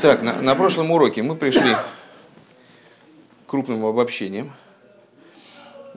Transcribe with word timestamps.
Так, 0.00 0.22
на, 0.22 0.40
на 0.40 0.54
прошлом 0.54 0.92
уроке 0.92 1.24
мы 1.24 1.34
пришли 1.34 1.74
к 1.74 3.50
крупным 3.50 3.84
обобщениям, 3.84 4.52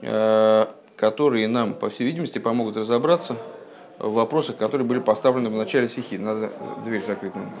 э, 0.00 0.66
которые 0.96 1.46
нам, 1.46 1.72
по 1.72 1.88
всей 1.88 2.04
видимости, 2.06 2.38
помогут 2.38 2.76
разобраться 2.76 3.36
в 4.00 4.12
вопросах, 4.14 4.56
которые 4.56 4.84
были 4.84 4.98
поставлены 4.98 5.50
в 5.50 5.56
начале 5.56 5.88
стихи. 5.88 6.18
Надо 6.18 6.50
дверь 6.84 7.04
закрыть. 7.04 7.32
Наверное. 7.32 7.56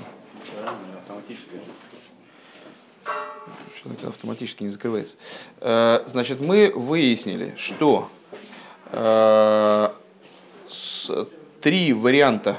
Что-то 3.76 4.08
автоматически 4.08 4.64
не 4.64 4.70
закрывается. 4.70 5.16
Э, 5.60 6.02
значит, 6.06 6.40
мы 6.40 6.72
выяснили, 6.74 7.54
что 7.56 8.08
э, 8.90 9.90
три 11.60 11.92
варианта 11.92 12.58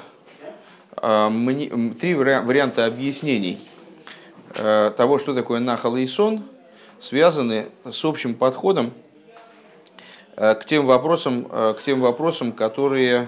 три 0.96 2.16
варианта 2.16 2.86
объяснений 2.86 3.60
Э, 3.60 3.73
того, 4.54 5.18
что 5.18 5.34
такое 5.34 5.59
нахал 5.59 5.96
и 5.98 6.05
сон, 6.08 6.44
связаны 7.00 7.68
с 7.84 8.05
общим 8.05 8.34
подходом 8.34 8.94
э, 10.38 10.55
к 10.55 10.66
тем 10.66 10.86
вопросам, 10.86 11.48
э, 11.52 11.73
к 11.77 11.84
тем 11.84 12.02
вопросам 12.02 12.52
которые 12.52 13.27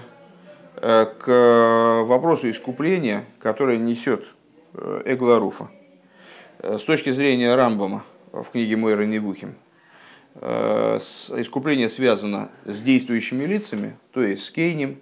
к 0.78 2.04
вопросу 2.06 2.50
искупления, 2.50 3.24
которое 3.38 3.78
несет 3.78 4.26
Эгларуфа. 5.06 5.70
С 6.62 6.82
точки 6.82 7.08
зрения 7.08 7.54
Рамбама 7.54 8.04
в 8.30 8.44
книге 8.50 8.76
Мойра 8.76 9.04
Невухим, 9.04 9.54
искупление 10.34 11.88
связано 11.88 12.50
с 12.66 12.82
действующими 12.82 13.44
лицами, 13.44 13.96
то 14.12 14.22
есть 14.22 14.44
с 14.44 14.50
Кейнем, 14.50 14.98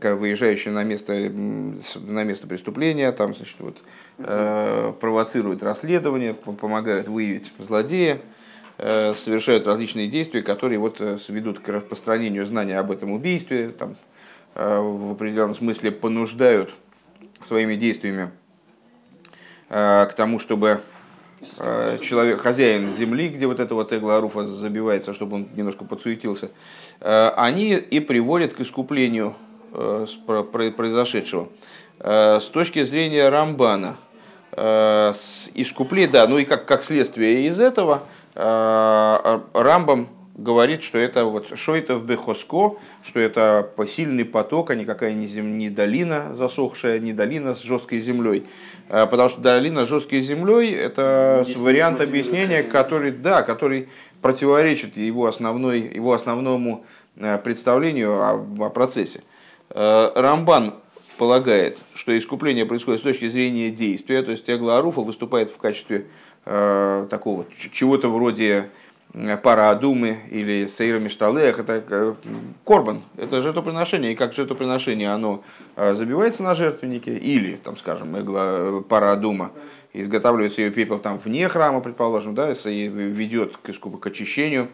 как 0.00 0.18
выезжающий 0.18 0.70
на 0.70 0.84
место, 0.84 1.14
на 1.14 2.24
место 2.24 2.46
преступления, 2.46 3.10
там, 3.12 3.34
значит, 3.34 3.56
вот, 3.58 3.78
э, 3.78 3.80
провоцируют 4.16 5.62
расследование, 5.62 6.34
помогают 6.34 7.08
выявить 7.08 7.52
злодея, 7.58 8.20
э, 8.78 9.14
совершают 9.14 9.66
различные 9.66 10.08
действия, 10.08 10.42
которые 10.42 10.78
вот, 10.78 11.00
э, 11.00 11.18
ведут 11.28 11.60
к 11.60 11.68
распространению 11.68 12.46
знания 12.46 12.78
об 12.78 12.90
этом 12.90 13.12
убийстве, 13.12 13.70
там, 13.70 13.96
э, 14.54 14.78
в 14.78 15.12
определенном 15.12 15.54
смысле 15.54 15.90
понуждают 15.90 16.74
своими 17.40 17.74
действиями 17.74 18.30
э, 19.68 20.06
к 20.06 20.12
тому, 20.14 20.38
чтобы 20.38 20.80
э, 21.58 21.98
человек, 22.02 22.40
хозяин 22.40 22.92
земли, 22.92 23.28
где 23.28 23.46
вот 23.46 23.60
это 23.60 23.74
вот 23.74 23.92
Эгла 23.92 24.18
Аруфа 24.18 24.46
забивается, 24.46 25.12
чтобы 25.12 25.36
он 25.36 25.48
немножко 25.56 25.84
подсуетился, 25.84 26.50
они 27.00 27.74
и 27.74 28.00
приводят 28.00 28.54
к 28.54 28.60
искуплению 28.60 29.34
Э, 29.76 30.06
произошедшего. 30.76 31.48
Э, 31.98 32.38
с 32.40 32.46
точки 32.46 32.84
зрения 32.84 33.28
Рамбана, 33.28 33.96
э, 34.56 35.12
искупление, 35.54 36.10
да, 36.10 36.26
ну 36.26 36.38
и 36.38 36.44
как, 36.44 36.66
как 36.66 36.82
следствие 36.82 37.46
из 37.46 37.60
этого, 37.60 38.02
Рамбам 38.34 40.08
говорит, 40.36 40.82
что 40.82 40.98
это 40.98 41.24
вот 41.24 41.56
шойтов 41.56 42.04
бехоско, 42.04 42.74
что 43.04 43.20
это 43.20 43.68
посильный 43.76 44.24
поток, 44.24 44.70
а 44.70 44.74
никакая 44.74 45.12
не, 45.12 45.26
зем, 45.26 45.56
не 45.56 45.70
долина 45.70 46.34
засохшая, 46.34 46.98
не 46.98 47.12
долина 47.12 47.54
с 47.54 47.62
жесткой 47.62 48.00
землей. 48.00 48.44
Потому 48.88 49.28
что 49.28 49.40
долина 49.40 49.86
с 49.86 49.88
жесткой 49.88 50.20
землей– 50.22 50.72
это 50.74 51.44
Есть 51.46 51.56
вариант 51.58 52.00
объяснения, 52.00 52.64
который, 52.64 53.12
да, 53.12 53.42
который 53.42 53.88
противоречит 54.20 54.96
его, 54.96 55.26
основной, 55.26 55.80
его 55.80 56.12
основному 56.12 56.84
представлению 57.44 58.20
о, 58.20 58.66
о 58.66 58.70
процессе. 58.70 59.22
Э, 59.70 60.10
Рамбан 60.14 60.74
полагает, 61.16 61.78
что 61.94 62.16
искупление 62.16 62.66
происходит 62.66 63.00
с 63.00 63.04
точки 63.04 63.28
зрения 63.28 63.70
действия, 63.70 64.22
то 64.22 64.30
есть 64.30 64.48
Эгла 64.48 64.78
Аруфа 64.78 65.00
выступает 65.00 65.50
в 65.50 65.58
качестве 65.58 66.06
э, 66.44 67.06
такого 67.10 67.46
чего-то 67.72 68.08
вроде 68.08 68.70
э, 69.12 69.36
парадумы 69.36 70.18
или 70.30 70.66
сейра 70.66 70.98
мишталех, 70.98 71.58
это 71.58 71.84
э, 71.88 72.14
корбан, 72.64 73.02
это 73.16 73.42
жертвоприношение, 73.42 74.12
и 74.12 74.16
как 74.16 74.32
жертвоприношение 74.32 75.10
оно 75.10 75.42
забивается 75.76 76.42
на 76.42 76.54
жертвеннике, 76.54 77.16
или, 77.16 77.56
там, 77.56 77.76
скажем, 77.76 78.18
эгла 78.18 78.82
парадума, 78.88 79.52
изготавливается 79.92 80.62
ее 80.62 80.70
пепел 80.70 80.98
там 80.98 81.18
вне 81.18 81.48
храма, 81.48 81.80
предположим, 81.80 82.34
да, 82.34 82.52
и 82.52 82.88
ведет 82.88 83.56
к, 83.56 83.72
к 83.72 84.06
очищению, 84.06 84.68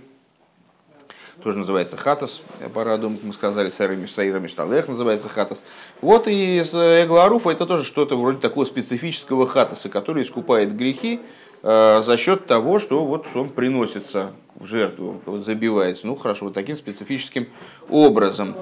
тоже 1.42 1.58
называется 1.58 1.96
хатас, 1.96 2.42
парадум, 2.74 3.18
мы 3.22 3.32
сказали, 3.32 3.70
Саира 3.70 4.38
Мишталех 4.38 4.88
называется 4.88 5.28
хатас. 5.28 5.64
Вот 6.00 6.28
и 6.28 6.58
из 6.58 6.74
Эгларуфа 6.74 7.50
это 7.50 7.66
тоже 7.66 7.84
что-то 7.84 8.16
вроде 8.16 8.38
такого 8.38 8.64
специфического 8.64 9.46
хатаса, 9.46 9.88
который 9.88 10.22
искупает 10.22 10.76
грехи 10.76 11.20
э, 11.62 12.00
за 12.02 12.16
счет 12.16 12.46
того, 12.46 12.78
что 12.78 13.04
вот 13.04 13.26
он 13.34 13.48
приносится 13.48 14.32
в 14.54 14.66
жертву, 14.66 15.20
вот 15.26 15.44
забивается. 15.44 16.06
Ну 16.06 16.16
хорошо, 16.16 16.46
вот 16.46 16.54
таким 16.54 16.76
специфическим 16.76 17.48
образом. 17.88 18.54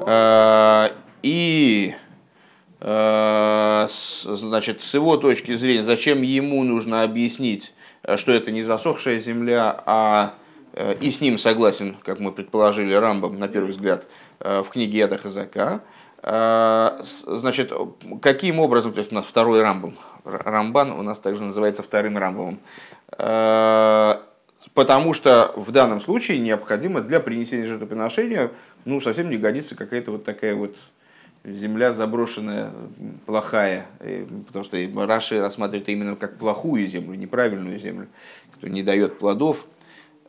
Э, 0.00 0.88
и 1.22 1.94
э, 2.80 3.86
значит, 3.88 4.82
с 4.82 4.94
его 4.94 5.16
точки 5.16 5.54
зрения, 5.54 5.84
зачем 5.84 6.22
ему 6.22 6.64
нужно 6.64 7.02
объяснить, 7.02 7.74
что 8.16 8.32
это 8.32 8.50
не 8.50 8.62
засохшая 8.62 9.20
земля, 9.20 9.82
а 9.86 10.34
Э, 10.34 10.45
и 11.00 11.10
с 11.10 11.20
ним 11.20 11.38
согласен, 11.38 11.96
как 12.02 12.20
мы 12.20 12.32
предположили, 12.32 12.92
Рамбом, 12.92 13.38
на 13.38 13.48
первый 13.48 13.70
взгляд, 13.70 14.06
э, 14.40 14.62
в 14.62 14.68
книге 14.68 14.98
Яда 14.98 15.16
Хазака. 15.16 15.80
Э, 16.22 16.98
значит, 17.00 17.72
каким 18.20 18.60
образом, 18.60 18.92
то 18.92 18.98
есть 18.98 19.10
у 19.10 19.14
нас 19.14 19.24
второй 19.24 19.62
Рамбом, 19.62 19.94
Рамбан 20.24 20.90
у 20.92 21.02
нас 21.02 21.18
также 21.18 21.42
называется 21.42 21.82
вторым 21.82 22.18
Рамбомом, 22.18 22.58
потому 24.74 25.12
что 25.14 25.52
в 25.56 25.70
данном 25.70 26.00
случае 26.00 26.40
необходимо 26.40 27.00
для 27.00 27.20
принесения 27.20 27.66
жертвоприношения, 27.66 28.50
ну, 28.84 29.00
совсем 29.00 29.30
не 29.30 29.36
годится 29.36 29.76
какая-то 29.76 30.10
вот 30.10 30.24
такая 30.24 30.56
вот 30.56 30.76
земля 31.44 31.92
заброшенная, 31.92 32.72
плохая, 33.24 33.86
потому 34.48 34.64
что 34.64 34.76
Раши 35.06 35.40
рассматривает 35.40 35.88
именно 35.88 36.16
как 36.16 36.38
плохую 36.38 36.86
землю, 36.88 37.14
неправильную 37.16 37.78
землю, 37.78 38.08
которая 38.52 38.74
не 38.74 38.82
дает 38.82 39.20
плодов, 39.20 39.64
Э, 39.66 39.75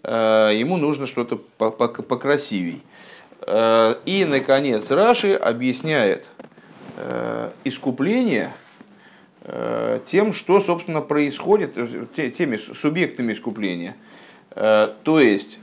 ему 0.08 0.78
нужно 0.78 1.06
что-то 1.06 1.36
покрасивей. 1.36 2.82
Э, 3.42 3.96
и, 4.06 4.26
наконец, 4.26 4.90
Раши 4.92 5.34
объясняет 5.34 6.32
э, 6.98 7.52
искупление 7.64 8.52
тем, 10.06 10.34
что, 10.34 10.60
собственно, 10.60 11.00
происходит, 11.00 11.74
теми 12.14 12.58
субъектами 12.58 13.32
искупления. 13.32 13.96
То 14.54 15.20
есть, 15.22 15.62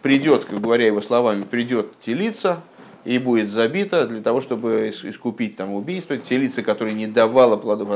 придет, 0.00 0.46
как 0.46 0.58
говоря 0.58 0.86
его 0.86 1.02
словами, 1.02 1.42
придет 1.44 2.00
телица, 2.00 2.62
и 3.04 3.18
будет 3.18 3.50
забита 3.50 4.06
для 4.06 4.22
того, 4.22 4.40
чтобы 4.40 4.88
искупить 4.88 5.56
там 5.56 5.74
убийство. 5.74 6.16
Те 6.16 6.38
лица, 6.38 6.62
которые 6.62 6.94
не 6.94 7.08
давали 7.08 7.60
плодов, 7.60 7.90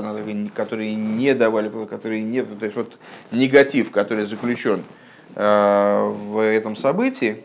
которые 0.54 0.94
не 0.94 1.34
давали 1.34 1.70
плодов, 1.70 1.88
которые 1.88 2.20
нет, 2.20 2.46
то 2.58 2.66
есть 2.66 2.76
вот 2.76 2.98
негатив, 3.32 3.90
который 3.90 4.26
заключен 4.26 4.82
Э, 4.82 5.09
в 5.34 6.42
этом 6.42 6.76
событии, 6.76 7.42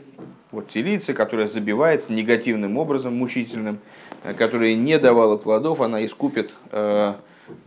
вот 0.56 0.70
телица, 0.70 1.14
которая 1.14 1.48
забивается 1.48 2.14
негативным 2.14 2.78
образом, 2.78 3.16
мучительным, 3.16 3.80
э, 4.24 4.34
которая 4.34 4.74
не 4.74 4.98
давала 4.98 5.38
плодов, 5.38 5.82
она 5.82 6.06
искупит 6.06 6.56
э, 6.72 7.14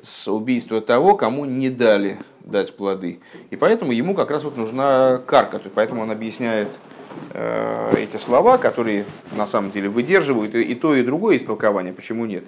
с 0.03 0.27
убийства 0.29 0.81
того, 0.81 1.15
кому 1.15 1.45
не 1.45 1.71
дали 1.71 2.17
дать 2.41 2.75
плоды. 2.75 3.21
И 3.51 3.57
поэтому 3.57 3.93
ему 3.93 4.15
как 4.15 4.31
раз 4.31 4.43
вот 4.43 4.57
нужна 4.57 5.21
карка. 5.27 5.61
Поэтому 5.75 6.03
он 6.03 6.11
объясняет 6.11 6.69
эти 7.97 8.17
слова, 8.17 8.59
которые 8.59 9.05
на 9.37 9.47
самом 9.47 9.71
деле 9.71 9.89
выдерживают 9.89 10.55
и 10.55 10.75
то, 10.75 10.95
и 10.95 11.03
другое 11.03 11.37
истолкование, 11.37 11.93
почему 11.93 12.27
нет. 12.27 12.45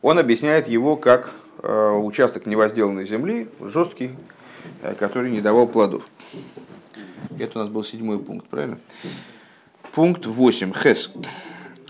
Он 0.00 0.18
объясняет 0.18 0.68
его 0.68 0.96
как 0.96 1.32
участок 1.62 2.46
невозделанной 2.46 3.04
земли, 3.06 3.48
жесткий, 3.60 4.10
Э, 4.10 4.33
который 4.98 5.30
не 5.30 5.40
давал 5.40 5.66
плодов. 5.66 6.08
Это 7.38 7.58
у 7.58 7.62
нас 7.62 7.68
был 7.68 7.82
седьмой 7.82 8.18
пункт, 8.18 8.46
правильно? 8.48 8.78
Пункт 9.92 10.26
8. 10.26 10.72
Хес. 10.72 11.12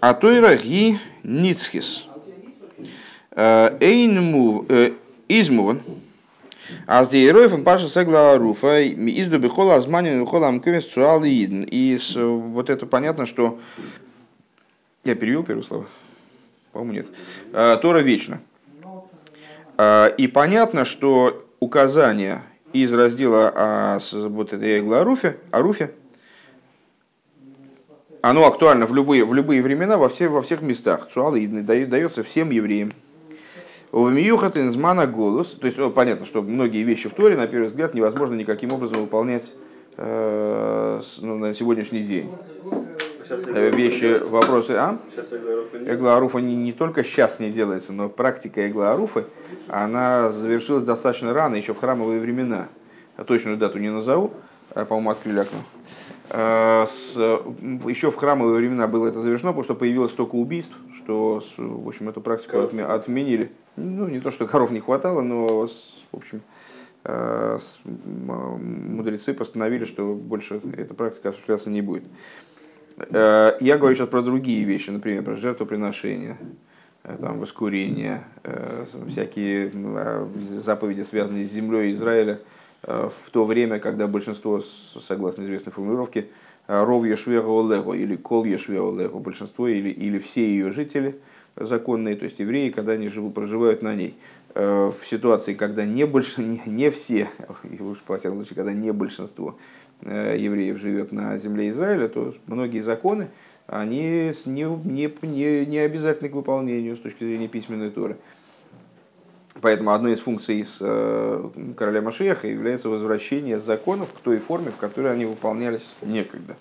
А 0.01 0.15
тойра 0.15 0.57
ги 0.57 0.99
ницхис. 1.23 2.07
Э, 3.31 3.77
Эйнму 3.81 4.65
э, 4.69 4.93
измуван. 5.29 5.81
А 6.87 7.05
с 7.05 7.09
дейроев 7.09 7.63
паша 7.65 7.89
сегла 7.89 8.37
руфа 8.39 8.87
изду 8.87 9.39
бихола 9.39 9.77
азмани 9.77 10.21
бихола 10.21 10.49
амкевис 10.49 10.87
цуал 10.87 11.23
И 11.25 11.99
вот 12.15 12.71
это 12.71 12.87
понятно, 12.87 13.27
что... 13.27 13.59
Я 15.05 15.15
перевел 15.15 15.43
первое 15.43 15.63
слово? 15.63 15.87
По-моему, 16.73 16.93
нет. 16.93 17.81
Тора 17.83 17.99
вечно. 17.99 18.41
И 20.19 20.31
понятно, 20.33 20.85
что 20.85 21.47
указание 21.61 22.43
из 22.75 22.93
раздела 22.93 23.53
о 23.55 23.99
вот 24.13 24.53
этой 24.53 24.81
Аруфе, 25.01 25.37
Аруфе, 25.53 25.93
оно 28.21 28.47
актуально 28.47 28.87
в 28.87 28.95
любые, 28.95 29.25
в 29.25 29.33
любые 29.33 29.63
времена, 29.63 29.97
во, 29.97 30.09
все, 30.09 30.29
во 30.29 30.43
всех 30.43 30.61
местах. 30.61 31.09
Цуал 31.13 31.35
дается 31.35 32.25
всем 32.25 32.51
евреям. 32.51 32.93
В 33.93 34.11
Миюхат 34.11 34.59
инзмана 34.59 35.07
голос, 35.07 35.53
то 35.53 35.69
есть 35.69 35.79
понятно, 35.95 36.27
что 36.27 36.43
многие 36.43 36.83
вещи 36.83 37.09
в 37.09 37.15
Торе, 37.15 37.37
на 37.37 37.47
первый 37.47 37.69
взгляд, 37.69 37.95
невозможно 37.95 38.35
никаким 38.35 38.73
образом 38.73 39.03
выполнять 39.03 39.53
э, 39.97 41.01
ну, 41.21 41.39
на 41.39 41.55
сегодняшний 41.55 42.01
день. 42.01 42.29
Э, 43.29 43.71
вещи, 43.71 44.23
вопросы, 44.23 44.73
а? 44.73 44.99
Эглааруфа 45.87 46.39
не, 46.39 46.55
не 46.55 46.73
только 46.73 47.05
сейчас 47.05 47.39
не 47.39 47.51
делается, 47.51 47.93
но 47.93 48.09
практика 48.09 48.69
Эглааруфы, 48.69 49.25
она 49.69 50.31
завершилась 50.31 50.85
достаточно 50.85 51.33
рано, 51.33 51.55
еще 51.55 51.73
в 51.73 51.79
храмовые 51.79 52.21
времена. 52.21 52.69
Точную 53.27 53.57
дату 53.57 53.79
не 53.79 53.91
назову, 53.91 54.33
а, 54.75 54.85
по-моему, 54.85 55.11
открыли 55.11 55.41
окно. 55.41 55.59
Э, 56.31 56.87
с, 56.89 57.15
еще 57.17 58.11
в 58.11 58.17
храмовые 58.17 58.57
времена 58.57 58.89
было 58.89 59.09
это 59.09 59.21
завершено, 59.21 59.53
потому 59.53 59.65
что 59.65 59.75
появилось 59.75 60.11
столько 60.11 60.35
убийств, 60.35 60.75
что, 60.97 61.43
в 61.57 61.89
общем, 61.89 62.09
эту 62.09 62.21
практику 62.21 62.59
отменили. 62.59 63.53
Ну, 63.77 64.09
не 64.09 64.21
то, 64.21 64.31
что 64.31 64.47
коров 64.47 64.71
не 64.71 64.81
хватало, 64.81 65.23
но, 65.23 65.67
в 65.67 66.17
общем, 66.17 66.43
э, 67.05 67.59
мудрецы 67.85 69.33
постановили, 69.33 69.85
что 69.87 70.15
больше 70.15 70.61
эта 70.77 70.93
практика 70.93 71.31
осуществляться 71.31 71.71
не 71.71 71.81
будет. 71.81 72.05
Э, 72.97 73.57
я 73.61 73.79
говорю 73.79 73.95
сейчас 73.95 74.09
про 74.09 74.23
другие 74.23 74.65
вещи, 74.65 74.91
например, 74.91 75.23
про 75.23 75.37
жертвоприношения, 75.37 76.39
там, 77.03 77.39
воскурение, 77.39 78.25
всякие 79.09 79.71
заповеди, 80.41 81.03
связанные 81.03 81.45
с 81.45 81.53
землей 81.53 81.93
Израиля– 81.93 82.41
Э, 82.87 83.09
в 83.11 83.31
то 83.31 83.45
время, 83.45 83.79
когда 83.79 84.07
большинство, 84.07 84.61
согласно 84.61 85.43
известной 85.43 85.73
формулировке, 85.73 86.29
э, 86.69 86.85
ров 86.85 87.05
Ешвега 87.05 87.93
или 87.95 88.17
Кол 88.17 88.45
Ешвега 88.45 89.09
большинство 89.19 89.69
или, 89.69 89.89
или 89.89 90.19
все 90.19 90.47
ее 90.47 90.71
жители 90.71 91.19
законные, 91.57 92.17
то 92.17 92.25
есть 92.25 92.41
евреи, 92.41 92.71
когда 92.71 92.93
они 92.93 93.09
живут, 93.09 93.35
проживают 93.35 93.81
на 93.81 93.95
ней. 93.95 94.17
Э, 94.55 94.91
в 94.91 95.07
ситуации, 95.07 95.55
когда 95.55 95.85
не, 95.85 96.05
больше, 96.05 96.43
не, 96.43 96.61
не 96.67 96.91
все, 96.91 97.31
во 98.07 98.19
всяком 98.19 98.39
случае, 98.39 98.57
когда 98.57 98.73
не 98.73 98.93
большинство 98.93 99.57
евреев 100.03 100.79
живет 100.79 101.13
на 101.13 101.39
земле 101.39 101.71
Израиля, 101.71 102.09
то 102.09 102.35
многие 102.47 102.81
законы, 102.81 103.29
они 103.67 104.33
не, 104.45 104.65
не, 104.85 105.15
не, 105.23 105.67
не 105.67 105.79
обязательны 105.79 106.29
к 106.29 106.35
выполнению 106.35 106.97
с 106.97 107.01
точки 107.01 107.25
зрения 107.25 107.49
письменной 107.49 107.91
торы. 107.91 108.17
Поэтому 109.61 109.93
одной 109.93 110.15
из 110.15 110.21
функций 110.21 110.59
из 110.59 110.79
э, 110.81 111.51
короля 111.77 112.03
Машеха 112.03 112.49
является 112.49 112.89
возвращение 112.89 113.59
законов 113.59 114.13
к 114.13 114.19
той 114.19 114.39
форме, 114.39 114.71
в 114.71 114.77
которой 114.77 115.13
они 115.13 115.25
выполнялись 115.25 115.95
некогда. 116.03 116.57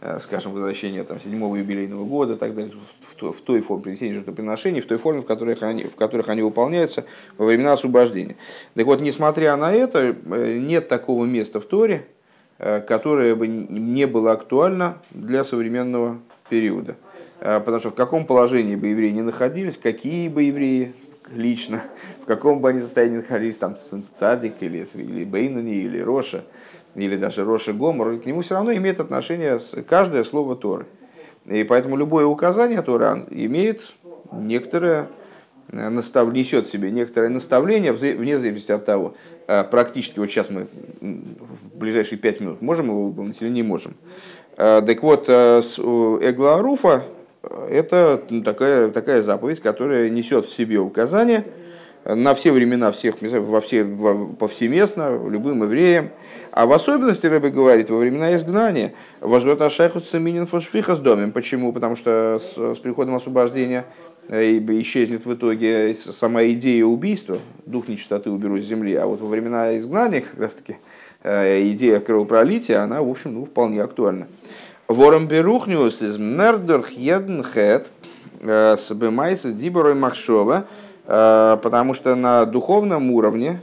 Э, 0.00 0.18
скажем, 0.20 0.52
возвращение 0.52 1.02
там, 1.02 1.18
седьмого 1.18 1.56
юбилейного 1.56 2.04
года, 2.04 2.36
так 2.36 2.54
далее, 2.54 2.72
в, 3.00 3.32
в 3.32 3.40
той 3.40 3.60
форме 3.60 3.82
принесения 3.82 4.14
жертвоприношений, 4.14 4.80
в 4.80 4.86
той 4.86 4.98
форме, 4.98 5.22
в 5.22 5.26
которых, 5.26 5.62
они, 5.62 5.84
в 5.84 5.96
которых 5.96 6.28
они 6.28 6.42
выполняются 6.42 7.04
во 7.36 7.46
времена 7.46 7.72
освобождения. 7.72 8.36
Так 8.74 8.86
вот, 8.86 9.00
несмотря 9.00 9.56
на 9.56 9.72
это, 9.72 10.14
э, 10.24 10.58
нет 10.58 10.88
такого 10.88 11.24
места 11.24 11.58
в 11.58 11.64
Торе, 11.64 12.06
которое 12.58 13.34
бы 13.34 13.46
не 13.48 14.06
было 14.06 14.32
актуально 14.32 14.98
для 15.10 15.44
современного 15.44 16.18
периода. 16.48 16.96
Потому 17.40 17.80
что 17.80 17.90
в 17.90 17.94
каком 17.94 18.26
положении 18.26 18.76
бы 18.76 18.86
евреи 18.88 19.10
не 19.10 19.22
находились, 19.22 19.76
какие 19.76 20.28
бы 20.28 20.44
евреи 20.44 20.94
лично, 21.30 21.82
в 22.22 22.26
каком 22.26 22.60
бы 22.60 22.70
они 22.70 22.80
состоянии 22.80 23.16
находились, 23.16 23.56
там 23.56 23.76
Цадик 24.14 24.54
или, 24.60 24.86
или 24.94 25.24
Бейнуни, 25.24 25.74
или 25.74 26.00
Роша, 26.00 26.44
или 26.94 27.16
даже 27.16 27.44
Роша 27.44 27.72
Гомор, 27.72 28.18
к 28.18 28.26
нему 28.26 28.42
все 28.42 28.54
равно 28.54 28.72
имеет 28.74 29.00
отношение 29.00 29.58
каждое 29.88 30.24
слово 30.24 30.56
Торы. 30.56 30.86
И 31.46 31.64
поэтому 31.64 31.96
любое 31.96 32.24
указание 32.24 32.82
Торы 32.82 33.26
имеет 33.30 33.94
некоторое 34.32 35.02
э, 35.02 35.06
настав, 35.70 36.32
несет 36.32 36.66
в 36.66 36.70
себе 36.70 36.90
некоторое 36.90 37.28
наставление, 37.28 37.92
вне 37.92 38.38
зависимости 38.38 38.72
от 38.72 38.84
того, 38.84 39.14
э, 39.46 39.64
практически 39.64 40.18
вот 40.18 40.30
сейчас 40.30 40.50
мы 40.50 40.66
в 41.00 41.76
ближайшие 41.78 42.18
пять 42.18 42.40
минут 42.40 42.62
можем 42.62 42.86
его 42.86 43.08
выполнить 43.08 43.40
или 43.40 43.48
не 43.48 43.62
можем. 43.62 43.94
Э, 44.56 44.82
так 44.84 45.02
вот, 45.02 45.28
Эгла 45.28 46.56
Аруфа 46.56 47.04
это 47.68 48.22
такая, 48.44 48.90
такая 48.90 49.22
заповедь, 49.22 49.60
которая 49.60 50.08
несет 50.08 50.46
в 50.46 50.52
себе 50.52 50.78
указания 50.78 51.44
на 52.04 52.34
все 52.34 52.52
времена, 52.52 52.92
всех, 52.92 53.16
во 53.20 53.60
все, 53.60 53.82
во, 53.82 54.26
повсеместно, 54.26 55.18
любым 55.26 55.62
евреям. 55.62 56.10
А 56.52 56.66
в 56.66 56.72
особенности, 56.72 57.26
Рэбе 57.26 57.48
говорит, 57.48 57.88
во 57.90 57.98
времена 57.98 58.34
изгнания, 58.36 58.92
возгот 59.20 59.60
ашайху 59.62 60.00
фошфиха 60.00 60.96
с 60.96 60.98
домом. 60.98 61.32
Почему? 61.32 61.72
Потому 61.72 61.96
что 61.96 62.40
с, 62.40 62.76
с 62.76 62.78
приходом 62.78 63.14
освобождения 63.14 63.86
э, 63.88 64.13
исчезнет 64.28 65.26
в 65.26 65.34
итоге 65.34 65.94
сама 65.94 66.44
идея 66.44 66.84
убийства, 66.84 67.38
дух 67.66 67.88
нечистоты 67.88 68.30
уберу 68.30 68.58
с 68.58 68.64
земли. 68.64 68.94
А 68.94 69.06
вот 69.06 69.20
во 69.20 69.28
времена 69.28 69.76
изгнания, 69.78 70.22
как 70.22 70.38
раз 70.38 70.54
таки, 70.54 70.78
э, 71.22 71.70
идея 71.70 72.00
кровопролития, 72.00 72.82
она, 72.82 73.02
в 73.02 73.10
общем, 73.10 73.34
ну, 73.34 73.44
вполне 73.44 73.82
актуальна. 73.82 74.26
Вором 74.86 75.26
берухниус 75.28 76.02
из 76.02 76.18
мердер 76.18 76.82
хет 76.82 77.90
э, 78.42 78.76
с 78.76 78.92
бемайса 78.92 79.50
диборой 79.50 79.94
махшова, 79.94 80.66
э, 81.06 81.58
потому 81.62 81.94
что 81.94 82.14
на 82.14 82.44
духовном 82.44 83.10
уровне 83.10 83.62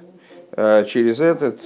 э, 0.52 0.84
через 0.86 1.20
этот 1.20 1.62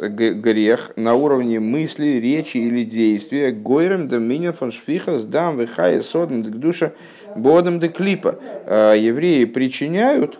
грех 0.00 0.92
на 0.96 1.12
уровне 1.14 1.60
мысли, 1.60 2.18
речи 2.18 2.56
или 2.56 2.82
действия 2.82 3.52
гойрем 3.52 4.08
доминин 4.08 4.54
фон 4.54 4.70
шфихас 4.70 5.24
дам 5.24 5.58
вихая 5.58 6.00
содом 6.00 6.42
душа 6.42 6.92
бодом 7.36 7.78
де 7.78 7.88
клипа. 7.88 8.38
Евреи 8.66 9.44
причиняют, 9.44 10.38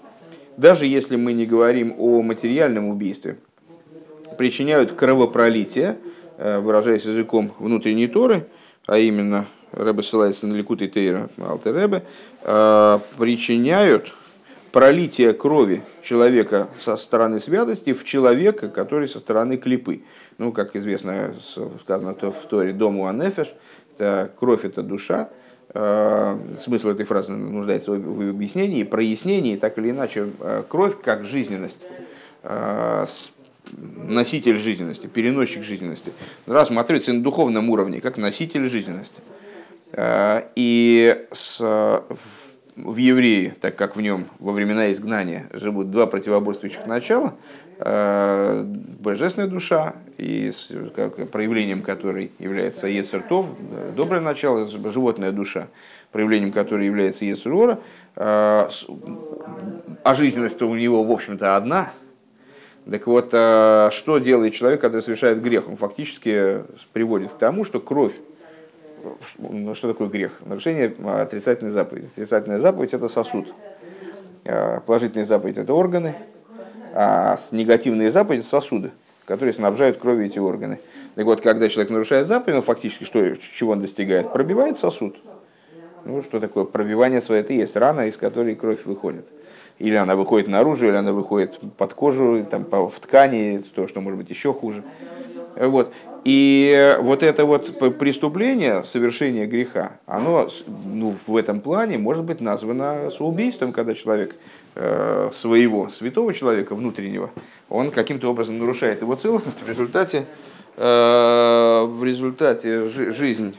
даже 0.56 0.86
если 0.86 1.16
мы 1.16 1.32
не 1.32 1.46
говорим 1.46 1.94
о 1.98 2.22
материальном 2.22 2.88
убийстве, 2.88 3.36
причиняют 4.38 4.92
кровопролитие, 4.92 5.96
выражаясь 6.38 7.04
языком 7.04 7.52
внутренней 7.58 8.08
Торы, 8.08 8.46
а 8.86 8.98
именно 8.98 9.46
Рэбе 9.76 10.02
ссылается 10.02 10.46
на 10.46 10.54
Ликут 10.54 10.82
и 10.82 10.88
Тейра, 10.88 11.28
Алтер 11.38 11.74
Рэбе, 11.74 12.02
а, 12.42 13.00
причиняют 13.18 14.12
пролитие 14.72 15.32
крови 15.32 15.82
человека 16.02 16.68
со 16.80 16.96
стороны 16.96 17.40
святости 17.40 17.92
в 17.92 18.04
человека, 18.04 18.68
который 18.68 19.08
со 19.08 19.18
стороны 19.20 19.56
клипы. 19.56 20.02
Ну, 20.38 20.52
как 20.52 20.76
известно, 20.76 21.34
сказано 21.80 22.14
в 22.14 22.46
Торе 22.46 22.72
«Дому 22.72 23.06
Анефеш», 23.06 23.54
это 23.96 24.30
кровь– 24.38 24.64
это 24.66 24.82
душа, 24.82 25.28
Смысл 25.74 26.90
этой 26.90 27.04
фразы 27.04 27.32
нуждается 27.32 27.90
в 27.90 28.30
объяснении, 28.30 28.84
прояснении, 28.84 29.56
так 29.56 29.76
или 29.76 29.90
иначе, 29.90 30.28
а, 30.38 30.62
кровь 30.62 30.94
как 31.02 31.24
жизненность, 31.24 31.84
носитель 33.72 34.56
жизненности, 34.56 35.06
переносчик 35.08 35.64
жизненности, 35.64 36.12
рассматривается 36.46 37.12
на 37.12 37.22
духовном 37.22 37.70
уровне, 37.70 38.00
как 38.00 38.18
носитель 38.18 38.68
жизненности. 38.68 39.20
Э, 39.96 40.42
и 40.56 41.26
с, 41.32 41.60
в 42.76 42.96
евреи, 42.96 43.54
так 43.60 43.76
как 43.76 43.96
в 43.96 44.00
нем 44.00 44.26
во 44.38 44.52
времена 44.52 44.92
изгнания 44.92 45.48
живут 45.52 45.90
два 45.90 46.06
противоборствующих 46.06 46.86
начала, 46.86 47.34
э, 47.78 48.64
божественная 48.98 49.48
душа, 49.48 49.94
и 50.18 50.50
с, 50.50 50.72
как, 50.94 51.30
проявлением 51.30 51.82
которой 51.82 52.32
является 52.38 52.86
Ецертов, 52.88 53.46
доброе 53.96 54.20
начало, 54.20 54.66
животная 54.66 55.30
душа, 55.30 55.68
проявлением 56.10 56.52
которой 56.52 56.86
является 56.86 57.24
Ецерора, 57.24 57.78
э, 58.16 58.68
а 60.02 60.14
жизненность-то 60.14 60.68
у 60.68 60.74
него, 60.74 61.04
в 61.04 61.12
общем-то, 61.12 61.56
одна– 61.56 61.92
так 62.90 63.06
вот, 63.06 63.28
что 63.30 64.18
делает 64.18 64.52
человек, 64.52 64.78
когда 64.82 65.00
совершает 65.00 65.42
грех? 65.42 65.70
Он 65.70 65.78
фактически 65.78 66.64
приводит 66.92 67.30
к 67.30 67.38
тому, 67.38 67.64
что 67.64 67.80
кровь, 67.80 68.12
что 69.74 69.88
такое 69.88 70.08
грех? 70.08 70.40
Нарушение 70.44 70.94
отрицательной 71.04 71.70
заповеди. 71.70 72.06
Отрицательная 72.06 72.58
заповедь– 72.58 72.92
это 72.94 73.08
сосуд. 73.08 73.52
А, 74.44 74.80
положительная 74.80 75.26
заповедь– 75.26 75.56
это 75.58 75.72
органы, 75.72 76.14
а 76.92 77.38
негативные 77.52 78.10
заповеди– 78.10 78.44
сосуды, 78.48 78.92
которые 79.26 79.52
снабжают 79.52 79.98
кровью 79.98 80.26
эти 80.26 80.38
органы. 80.38 80.80
Так 81.14 81.24
вот, 81.24 81.40
когда 81.40 81.68
человек 81.68 81.90
нарушает 81.90 82.26
заповедь, 82.26 82.56
он 82.56 82.62
фактически 82.62 83.04
что, 83.04 83.36
чего 83.36 83.72
он 83.72 83.80
достигает? 83.80 84.32
Пробивает 84.32 84.78
сосуд. 84.78 85.16
Ну, 86.04 86.22
что 86.22 86.38
такое 86.38 86.64
пробивание 86.64 87.22
своей? 87.22 87.42
Это 87.42 87.52
есть 87.54 87.76
рана, 87.76 88.06
из 88.06 88.16
которой 88.16 88.54
кровь 88.54 88.84
выходит 88.84 89.26
или 89.78 89.96
она 89.96 90.16
выходит 90.16 90.48
наружу, 90.48 90.86
или 90.86 90.94
она 90.94 91.12
выходит 91.12 91.58
под 91.76 91.94
кожу, 91.94 92.46
там, 92.48 92.64
в 92.64 93.00
ткани, 93.00 93.62
то, 93.74 93.88
что 93.88 94.00
может 94.00 94.18
быть 94.18 94.30
еще 94.30 94.52
хуже. 94.52 94.82
Вот. 95.56 95.92
И 96.24 96.96
вот 97.00 97.22
это 97.22 97.44
вот 97.44 97.98
преступление, 97.98 98.82
совершение 98.82 99.46
греха, 99.46 99.98
оно 100.06 100.48
ну, 100.86 101.14
в 101.26 101.36
этом 101.36 101.60
плане 101.60 101.98
может 101.98 102.24
быть 102.24 102.40
названо 102.40 103.10
убийством, 103.18 103.72
когда 103.72 103.94
человек 103.94 104.34
э, 104.74 105.30
своего 105.34 105.90
святого 105.90 106.32
человека 106.32 106.74
внутреннего, 106.74 107.30
он 107.68 107.90
каким-то 107.90 108.30
образом 108.30 108.58
нарушает 108.58 109.02
его 109.02 109.14
целостность, 109.16 109.58
в 109.62 109.68
результате, 109.68 110.24
э, 110.76 111.84
в 111.86 112.02
результате 112.02 112.86
жи- 112.86 113.12
жизнь, 113.12 113.54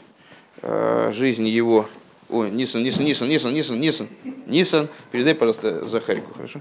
э, 0.64 1.12
жизнь 1.14 1.48
его 1.48 1.86
Ой, 2.28 2.50
Нисан, 2.50 2.82
Нисан, 2.82 3.06
Нисан, 3.06 3.30
Нисан, 3.30 3.54
Нисан, 3.54 3.80
Нисан, 3.80 4.08
Нисан. 4.48 4.88
Передай, 5.12 5.36
пожалуйста, 5.36 5.86
Захарику, 5.86 6.34
хорошо? 6.34 6.60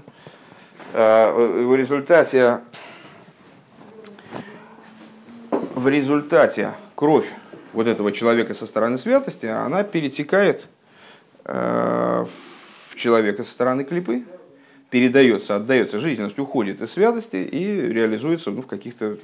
В 0.93 1.75
результате 1.75 2.59
в 5.85 5.87
результате 5.87 6.73
кровь 6.95 7.31
вот 7.71 7.85
этого 7.85 8.11
человека 8.11 8.55
со 8.55 8.65
стороны 8.65 8.97
святости, 8.97 9.45
она 9.45 9.83
перетекает 9.83 10.65
э, 11.43 12.25
в 12.27 12.95
человека 12.95 13.43
со 13.43 13.51
стороны 13.51 13.83
клипы, 13.83 14.23
передается, 14.89 15.55
отдается, 15.55 15.99
жизненность 15.99 16.39
уходит 16.39 16.81
из 16.81 16.91
святости 16.91 17.35
и 17.35 17.81
реализуется 17.81 18.49
ну, 18.49 18.63
в 18.63 18.67
каких-то 18.67 19.19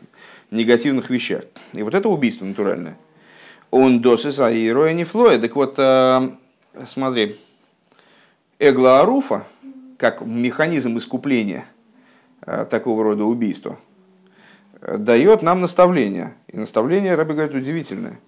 негативных 0.51 1.09
вещах. 1.09 1.45
И 1.73 1.81
вот 1.81 1.95
это 1.95 2.07
убийство 2.09 2.45
натуральное. 2.45 2.95
Он 3.71 3.99
досыс 3.99 4.37
аироя 4.37 4.93
не 4.93 5.03
флоя. 5.03 5.39
Так 5.39 5.55
вот, 5.55 5.73
э, 5.79 6.29
смотри, 6.85 7.37
эгла 8.59 8.99
аруфа, 8.99 9.47
как 9.97 10.21
механизм 10.21 10.99
искупления 10.99 11.65
э, 12.45 12.67
такого 12.69 13.03
рода 13.03 13.23
убийства, 13.23 13.79
дает 14.81 15.41
нам 15.41 15.61
наставление. 15.61 16.33
И 16.47 16.57
наставление, 16.57 17.15
рабы 17.15 17.33
говорят, 17.33 17.53
удивительное. 17.53 18.19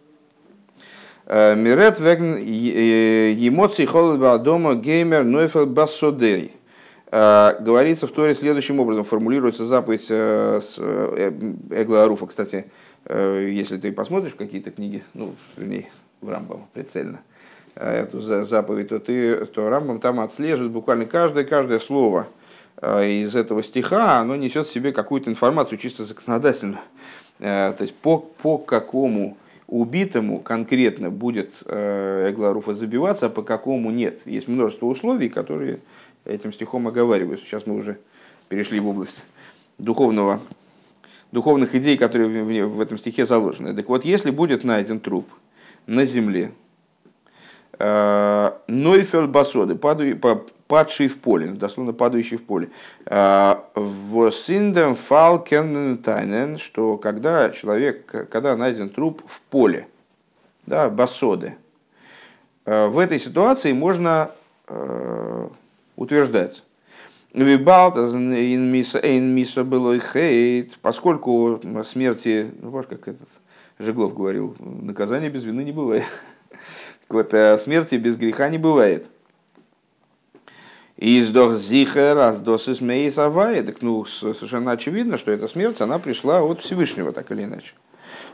Мирет 1.27 2.00
веген 2.00 2.38
емоций 2.38 3.86
холодба 3.86 4.38
дома 4.38 4.75
геймер 4.75 5.24
нойфел 5.24 5.65
басодей. 5.65 6.53
Говорится 7.12 8.07
в 8.07 8.12
Торе 8.12 8.36
следующим 8.36 8.79
образом, 8.79 9.03
формулируется 9.05 9.65
заповедь 9.65 10.05
с 10.05 10.77
Эгла 11.69 12.03
Аруфа. 12.03 12.25
Кстати, 12.27 12.65
если 13.10 13.77
ты 13.77 13.91
посмотришь 13.91 14.33
какие-то 14.38 14.72
книги, 14.72 15.03
ну, 15.13 15.36
вернее, 15.55 15.88
в 16.22 16.29
Рамбам 16.29 16.67
прицельно, 16.74 17.22
эту 17.75 18.19
заповедь, 18.22 18.89
то, 18.89 19.00
ты, 19.00 19.45
то 19.45 19.69
Рамбам 19.69 20.00
там 20.00 20.19
отслеживает 20.19 20.72
буквально 20.72 21.05
каждое, 21.05 21.45
каждое 21.45 21.79
слово– 21.79 22.27
Э, 22.38 22.43
из 22.84 23.36
этого 23.36 23.63
стиха, 23.63 24.20
оно 24.20 24.36
несет 24.36 24.68
в 24.68 24.72
себе 24.72 24.92
какую-то 24.92 25.30
информацию 25.30 25.78
чисто 25.78 26.04
законодательную. 26.04 26.82
Э, 27.40 27.74
то 27.78 27.84
есть 27.84 27.96
по, 27.96 28.20
по 28.20 28.58
какому 28.58 29.38
убитому 29.68 30.40
конкретно 30.40 31.10
будет 31.10 31.54
э, 31.66 32.30
Эгларуфа 32.32 32.74
забиваться, 32.74 33.28
а 33.28 33.30
по 33.30 33.42
какому 33.42 33.92
нет. 33.92 34.22
Есть 34.25 34.48
множество 34.48 34.88
условий, 34.88 35.30
которые 35.30 35.80
этим 36.25 36.52
стихом 36.52 36.88
оговариваются. 36.88 37.46
Сейчас 37.46 37.66
мы 37.66 37.75
уже 37.75 38.00
перешли 38.50 38.80
в 38.80 38.88
область 38.88 39.24
духовного, 39.78 40.40
духовных 41.32 41.75
идей, 41.75 41.98
которые 41.98 42.44
в, 42.44 42.75
в 42.75 42.82
этом 42.82 42.98
стихе 42.98 43.25
заложены. 43.25 43.74
Так 43.74 43.88
вот, 43.90 44.06
если 44.06 44.32
будет 44.32 44.63
найден 44.63 45.00
труп 45.00 45.28
на 45.88 46.06
земле, 46.06 46.52
Нойфель 47.80 49.28
басоды, 49.28 49.75
падший 50.74 51.08
в 51.08 51.20
поле, 51.20 51.51
дословно 51.51 51.94
падающий 51.94 52.38
в 52.38 52.46
поле. 52.46 52.72
А, 53.06 53.63
в 53.75 54.32
синдем 54.32 54.96
фалкен 54.96 56.00
тайнен, 56.00 56.58
что 56.58 56.98
когда 56.98 57.51
человек, 57.51 58.08
когда 58.08 58.58
найден 58.58 58.89
труп 58.89 59.22
в 59.27 59.39
поле, 59.42 59.88
да, 60.65 60.89
басоды, 60.89 61.58
а, 62.65 62.88
в 62.89 62.98
этой 62.98 63.20
ситуации 63.20 63.72
можно 63.72 64.32
а, 64.68 65.51
утверждать, 65.96 66.63
поскольку 70.82 71.62
смерти, 71.84 72.51
ну, 72.60 72.72
как 72.89 73.08
этот 73.08 73.30
Жеглов 73.77 74.15
говорил, 74.15 74.56
наказания 74.60 75.30
без 75.30 75.44
вины 75.44 75.62
не 75.62 75.72
бывает. 75.72 76.06
Так 77.08 77.32
вот, 77.32 77.62
смерти 77.62 77.94
без 77.96 78.18
греха 78.18 78.50
не 78.50 78.58
бывает. 78.58 79.06
Издох 81.05 81.57
зихер, 81.57 82.17
а 82.17 82.31
сдос 82.31 82.69
из 82.69 82.77
Так, 82.77 83.81
ну, 83.81 84.05
совершенно 84.05 84.72
очевидно, 84.72 85.17
что 85.17 85.31
эта 85.31 85.50
смерть, 85.50 85.81
она 85.81 86.00
пришла 86.00 86.41
от 86.41 86.62
Всевышнего, 86.62 87.12
так 87.12 87.29
или 87.29 87.43
иначе. 87.43 87.74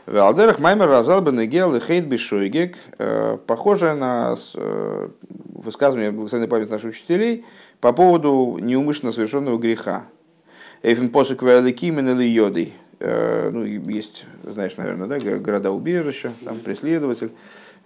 Валдерах 0.06 0.60
Маймер 0.60 0.86
разал 0.86 1.20
бы 1.20 1.32
Негел 1.32 1.74
и 1.74 1.80
Хейт 1.80 2.06
Бишойгек, 2.06 2.76
э, 2.96 3.38
похоже 3.44 3.94
на 3.94 4.36
э, 4.54 5.08
высказывание 5.52 6.12
благословенной 6.12 6.46
памяти 6.46 6.70
наших 6.70 6.90
учителей 6.90 7.44
по 7.80 7.92
поводу 7.92 8.58
неумышленно 8.60 9.10
совершенного 9.10 9.58
греха. 9.58 10.04
Эйфен 10.84 11.08
посык 11.08 11.42
Валикимен 11.42 12.08
или 12.10 12.22
Йодой. 12.22 12.72
Э, 13.00 13.50
ну, 13.52 13.64
есть, 13.64 14.26
знаешь, 14.44 14.76
наверное, 14.76 15.08
да, 15.08 15.18
города 15.18 15.72
убежища, 15.72 16.32
там 16.44 16.58
преследователь. 16.58 17.32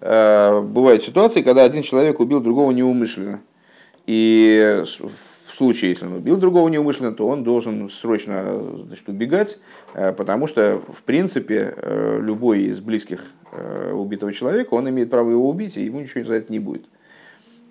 Бывают 0.00 1.02
ситуации, 1.02 1.40
когда 1.40 1.64
один 1.64 1.82
человек 1.82 2.20
убил 2.20 2.40
другого 2.40 2.70
неумышленно. 2.72 3.40
И 4.06 4.84
в 4.84 5.56
случае, 5.56 5.90
если 5.90 6.06
он 6.06 6.14
убил 6.14 6.37
другого 6.37 6.68
неумышленно, 6.68 7.12
то 7.12 7.28
он 7.28 7.44
должен 7.44 7.88
срочно 7.88 8.82
значит, 8.87 9.08
убегать, 9.08 9.58
э, 9.94 10.12
потому 10.12 10.46
что, 10.46 10.82
в 10.92 11.02
принципе, 11.02 11.75
э, 11.76 12.18
любой 12.20 12.62
из 12.62 12.80
близких 12.80 13.20
э, 13.52 13.92
убитого 13.92 14.32
человека, 14.32 14.75
он 14.75 14.88
имеет 14.90 15.11
право 15.11 15.30
его 15.30 15.49
убить, 15.49 15.76
и 15.76 15.82
ему 15.82 16.00
ничего 16.00 16.25
за 16.25 16.34
это 16.34 16.52
не 16.52 16.58
будет. 16.58 16.87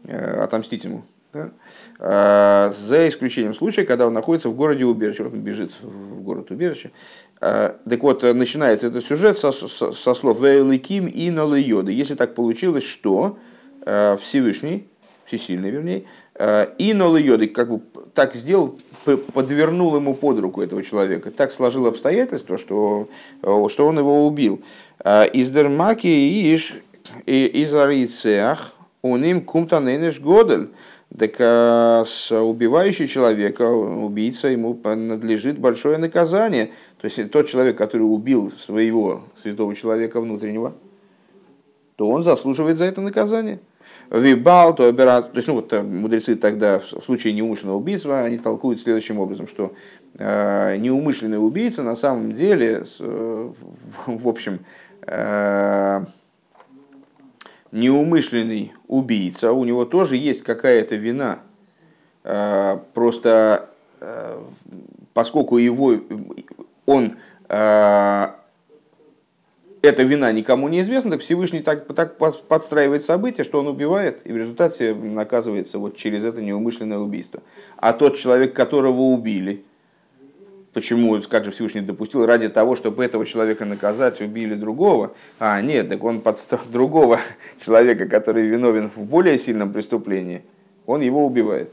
Отомстить 0.05 0.83
ему. 0.83 1.03
Да? 1.31 2.69
За 2.69 3.07
исключением 3.07 3.53
случая, 3.53 3.85
когда 3.85 4.05
он 4.05 4.13
находится 4.13 4.49
в 4.49 4.55
городе 4.55 4.83
убежище, 4.83 5.23
он 5.23 5.39
бежит 5.39 5.71
в 5.81 6.21
город 6.21 6.51
убежище. 6.51 6.91
Так 7.39 8.01
вот, 8.01 8.21
начинается 8.21 8.87
этот 8.87 9.05
сюжет 9.05 9.39
со, 9.39 9.53
со, 9.53 9.93
со 9.93 10.13
слов 10.13 10.41
«Вейликим 10.41 11.07
и 11.07 11.31
налайоды». 11.31 11.93
Если 11.93 12.15
так 12.15 12.35
получилось, 12.35 12.83
что 12.83 13.39
Всевышний, 13.81 14.89
всесильный 15.25 15.69
вернее, 15.69 16.03
Э, 16.35 16.67
и 16.77 16.93
Нолы 16.93 17.47
как 17.47 17.69
бы 17.69 17.81
так 18.13 18.35
сделал, 18.35 18.79
подвернул 19.05 19.95
ему 19.95 20.13
под 20.13 20.39
руку 20.39 20.61
этого 20.61 20.83
человека. 20.83 21.31
Так 21.31 21.51
сложил 21.51 21.87
обстоятельства, 21.87 22.57
что, 22.57 23.07
э, 23.41 23.65
что 23.69 23.87
он 23.87 23.99
его 23.99 24.25
убил. 24.25 24.61
Э, 25.03 25.27
из 25.27 25.49
Дермаки 25.49 26.07
и 26.07 26.55
Иш 26.55 26.75
из 27.25 27.75
Арицеах 27.75 28.73
он 29.01 29.23
им 29.23 29.41
кумтаненеш 29.41 30.19
годель. 30.19 30.69
Так 31.15 31.39
с 31.39 32.31
убивающий 32.31 33.07
человека, 33.07 33.69
убийца, 33.69 34.47
ему 34.47 34.75
надлежит 34.83 35.59
большое 35.59 35.99
наказание. 35.99 36.71
То 36.99 37.05
есть 37.05 37.29
тот 37.29 37.47
человек, 37.47 37.77
который 37.77 38.01
убил 38.01 38.51
своего 38.51 39.21
святого 39.35 39.75
человека 39.75 40.19
внутреннего, 40.19 40.73
то 41.97 42.09
он 42.09 42.23
заслуживает 42.23 42.79
за 42.79 42.85
это 42.85 43.01
наказание. 43.01 43.59
Вибал, 44.09 44.75
то 44.75 44.91
то 44.93 45.29
есть, 45.33 45.47
ну 45.47 45.55
вот 45.55 45.73
э, 45.73 45.81
мудрецы 45.81 46.35
тогда 46.35 46.79
в 46.79 47.03
случае 47.03 47.33
неумышленного 47.33 47.77
убийства, 47.77 48.21
они 48.21 48.37
толкуют 48.37 48.81
следующим 48.81 49.19
образом, 49.19 49.47
что 49.47 49.73
э, 50.17 50.77
неумышленный 50.77 51.43
убийца 51.43 51.83
на 51.83 51.95
самом 51.95 52.31
деле, 52.33 52.85
э, 52.99 53.51
в 54.05 54.27
общем, 54.27 54.59
э, 55.07 56.05
неумышленный 57.71 58.73
убийца, 58.87 59.51
у 59.51 59.65
него 59.65 59.85
тоже 59.85 60.15
есть 60.15 60.43
какая-то 60.43 60.95
вина. 60.95 61.39
Э, 62.23 62.77
просто 62.93 63.69
э, 63.99 64.41
поскольку 65.13 65.57
его, 65.57 65.95
он 66.85 67.17
э, 67.49 68.27
эта 69.83 70.03
вина 70.03 70.31
никому 70.31 70.69
не 70.69 70.79
известна, 70.81 71.11
так 71.11 71.21
Всевышний 71.21 71.61
так, 71.61 71.85
так 71.93 72.17
подстраивает 72.17 73.03
события, 73.03 73.43
что 73.43 73.59
он 73.59 73.67
убивает, 73.67 74.21
и 74.23 74.31
в 74.31 74.37
результате 74.37 74.95
наказывается 74.95 75.77
вот 75.77 75.97
через 75.97 76.23
это 76.23 76.41
неумышленное 76.41 76.99
убийство. 76.99 77.43
А 77.75 77.91
тот 77.91 78.17
человек, 78.17 78.53
которого 78.53 79.01
убили, 79.01 79.63
почему, 80.73 81.19
как 81.29 81.43
же 81.43 81.51
Всевышний 81.51 81.81
допустил, 81.81 82.25
ради 82.25 82.47
того, 82.47 82.77
чтобы 82.77 83.03
этого 83.03 83.25
человека 83.25 83.65
наказать, 83.65 84.21
убили 84.21 84.55
другого, 84.55 85.11
а 85.37 85.61
нет, 85.61 85.89
так 85.89 86.01
он 86.01 86.21
подстав 86.21 86.61
другого 86.71 87.19
человека, 87.65 88.05
который 88.05 88.47
виновен 88.47 88.89
в 88.89 89.01
более 89.01 89.37
сильном 89.37 89.73
преступлении, 89.73 90.43
он 90.85 91.01
его 91.01 91.25
убивает. 91.25 91.69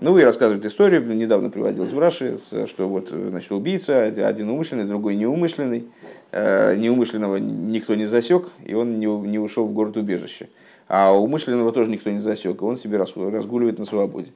Ну, 0.00 0.18
и 0.18 0.24
рассказывает 0.24 0.64
историю, 0.66 1.06
недавно 1.14 1.48
приводилась 1.48 1.90
в 1.90 1.98
Раши, 1.98 2.38
что 2.66 2.88
вот, 2.88 3.08
значит, 3.08 3.50
убийца, 3.52 4.02
один 4.02 4.50
умышленный, 4.50 4.84
другой 4.84 5.14
неумышленный, 5.14 5.86
неумышленного 6.32 7.36
никто 7.36 7.94
не 7.94 8.06
засек, 8.06 8.48
и 8.64 8.74
он 8.74 8.98
не, 8.98 9.06
не 9.06 9.38
ушел 9.38 9.66
в 9.66 9.72
город 9.72 9.96
убежище. 9.96 10.48
А 10.88 11.12
умышленного 11.12 11.72
тоже 11.72 11.90
никто 11.90 12.10
не 12.10 12.20
засек, 12.20 12.60
и 12.60 12.64
он 12.64 12.76
себе 12.76 12.98
разгуливает 12.98 13.78
на 13.78 13.84
свободе. 13.84 14.32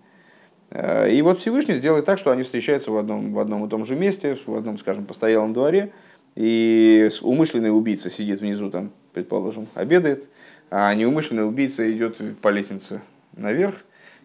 Э, 0.71 1.13
и 1.13 1.21
вот 1.23 1.41
Всевышний 1.41 1.79
делает 1.79 2.05
так, 2.05 2.19
что 2.19 2.31
они 2.31 2.43
встречаются 2.43 2.91
в 2.91 2.97
одном, 2.97 3.33
в 3.33 3.39
одном 3.39 3.65
и 3.67 3.69
том 3.69 3.85
же 3.85 3.95
месте, 3.97 4.39
в 4.47 4.55
одном, 4.55 4.79
скажем, 4.79 5.05
постоялом 5.05 5.53
дворе, 5.53 5.93
и 6.37 7.11
умышленный 7.23 7.77
убийца 7.77 8.11
сидит 8.11 8.41
внизу, 8.41 8.71
там, 8.71 8.91
предположим, 9.13 9.69
обедает, 9.75 10.29
а 10.71 10.95
неумышленный 10.95 11.47
убийца 11.47 11.91
идет 11.91 12.19
по 12.41 12.49
лестнице 12.49 13.01
наверх, 13.37 13.75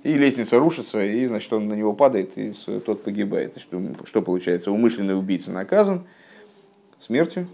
и 0.04 0.14
лестница 0.14 0.60
рушится, 0.60 1.04
и 1.04 1.26
значит, 1.26 1.52
он 1.52 1.68
на 1.68 1.74
него 1.74 1.94
падает, 1.94 2.38
и 2.38 2.54
тот 2.86 3.04
погибает. 3.04 3.58
Что, 3.60 3.82
что 4.06 4.22
получается? 4.22 4.72
Умышленный 4.72 5.18
убийца 5.18 5.52
наказан, 5.52 6.06
смертью, 7.00 7.48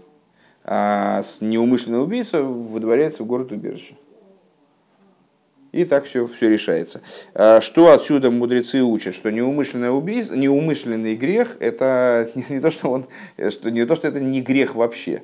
а 0.64 1.22
неумышленный 1.40 2.02
убийца 2.02 2.42
выдворяется 2.42 3.22
в 3.22 3.26
город 3.26 3.52
убежище. 3.52 3.94
И 5.72 5.86
так 5.86 6.04
все, 6.04 6.26
все 6.26 6.50
решается. 6.50 7.00
А 7.34 7.62
что 7.62 7.92
отсюда 7.92 8.30
мудрецы 8.30 8.82
учат? 8.82 9.14
Что 9.14 9.30
неумышленное 9.30 9.90
убийство, 9.90 10.34
неумышленный 10.34 11.16
грех, 11.16 11.56
это 11.60 12.30
не 12.48 12.60
то, 12.60 12.70
что, 12.70 12.90
он, 12.90 13.06
что 13.50 13.70
не 13.70 13.86
то, 13.86 13.96
что 13.96 14.08
это 14.08 14.20
не 14.20 14.42
грех 14.42 14.74
вообще, 14.74 15.22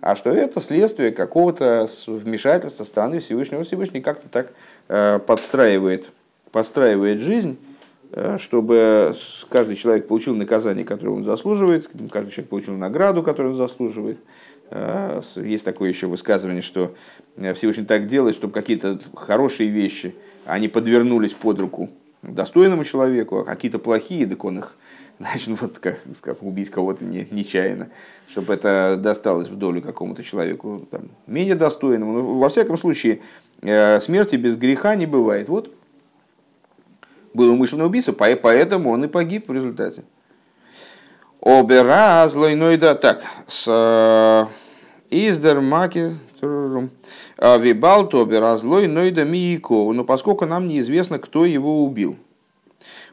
а 0.00 0.16
что 0.16 0.30
это 0.30 0.60
следствие 0.60 1.12
какого-то 1.12 1.86
вмешательства 2.06 2.84
стороны 2.84 3.20
Всевышнего. 3.20 3.64
Всевышний 3.64 4.00
как-то 4.00 4.28
так 4.28 4.52
э, 4.88 5.18
подстраивает, 5.18 6.10
подстраивает 6.50 7.20
жизнь, 7.20 7.58
чтобы 8.38 9.16
каждый 9.48 9.76
человек 9.76 10.06
получил 10.06 10.34
наказание, 10.34 10.84
которое 10.84 11.12
он 11.12 11.24
заслуживает, 11.24 11.88
каждый 12.10 12.30
человек 12.30 12.50
получил 12.50 12.74
награду, 12.74 13.22
которую 13.22 13.52
он 13.52 13.58
заслуживает. 13.58 14.18
Э, 14.70 15.20
есть 15.36 15.64
такое 15.64 15.90
еще 15.90 16.06
высказывание, 16.06 16.62
что 16.62 16.94
Всевышний 17.54 17.84
так 17.84 18.06
делает, 18.06 18.36
чтобы 18.36 18.52
какие-то 18.52 18.98
хорошие 19.14 19.68
вещи, 19.68 20.14
они 20.46 20.68
подвернулись 20.68 21.34
под 21.34 21.60
руку 21.60 21.90
достойному 22.22 22.84
человеку, 22.84 23.40
а 23.40 23.44
какие-то 23.44 23.78
плохие, 23.78 24.26
так 24.26 24.44
он 24.44 24.58
их 24.58 24.76
значит, 25.18 25.60
вот 25.60 25.78
как, 25.78 26.00
как 26.20 26.42
убить 26.42 26.70
кого-то 26.70 27.04
не, 27.04 27.26
нечаянно, 27.30 27.88
чтобы 28.28 28.54
это 28.54 28.98
досталось 28.98 29.48
в 29.48 29.56
долю 29.56 29.82
какому-то 29.82 30.24
человеку 30.24 30.86
там, 30.90 31.10
менее 31.26 31.54
достойному. 31.54 32.12
Но, 32.12 32.22
ну, 32.22 32.38
во 32.38 32.48
всяком 32.48 32.78
случае, 32.78 33.20
э, 33.60 34.00
смерти 34.00 34.36
без 34.36 34.56
греха 34.56 34.94
не 34.96 35.06
бывает. 35.06 35.48
Вот 35.48 35.72
был 37.34 37.50
умышленное 37.50 37.86
убийство, 37.86 38.12
поэтому 38.12 38.90
он 38.90 39.04
и 39.04 39.08
погиб 39.08 39.48
в 39.48 39.52
результате. 39.52 40.04
Обера 41.40 42.28
злойнойда. 42.28 42.94
Так, 42.94 43.24
с 43.48 43.64
э, 43.66 44.46
Издер 45.10 45.60
Маки 45.60 46.16
Вибал 46.40 48.08
Тобера 48.08 48.56
злойнойда 48.56 49.24
Миико. 49.24 49.92
Но 49.92 50.04
поскольку 50.04 50.46
нам 50.46 50.68
неизвестно, 50.68 51.18
кто 51.18 51.44
его 51.44 51.84
убил. 51.84 52.16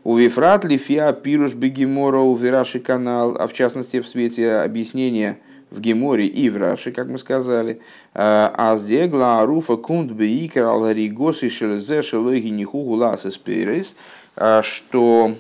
У 0.04 0.16
Вифрат 0.16 0.64
Лифиа 0.64 1.12
Пируш 1.12 1.54
Бегемора 1.54 2.20
у 2.20 2.36
Вираши 2.36 2.80
канал, 2.80 3.36
а 3.38 3.48
в 3.48 3.54
частности 3.54 4.00
в 4.00 4.08
свете 4.08 4.58
объяснения 4.58 5.40
в 5.72 5.80
Геморе 5.80 6.26
и 6.26 6.50
в 6.50 6.58
Раши, 6.58 6.92
как 6.92 7.10
мы 7.10 7.18
сказали, 7.18 7.82
а 8.14 8.76
сдегла 8.78 9.42
Аруфа 9.42 9.78
кунд 9.78 10.12
бейкер 10.12 10.66
аларигос 10.66 11.44
и 11.44 11.50
шелезе 11.50 12.02
шелоги 12.02 12.48
нихугу 12.48 12.94
ласес 12.94 13.38
перес, 13.38 13.96
что 14.62 15.36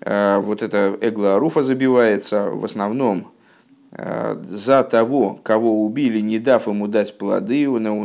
вот 0.00 0.62
эта 0.62 0.96
эгла 1.00 1.36
Аруфа 1.36 1.62
забивается 1.62 2.50
в 2.50 2.64
основном 2.64 3.28
за 3.90 4.84
того, 4.84 5.38
кого 5.42 5.84
убили, 5.84 6.20
не 6.20 6.38
дав 6.38 6.66
ему 6.66 6.88
дать 6.88 7.16
плоды, 7.16 7.68
у 7.68 7.78
дем 7.78 7.98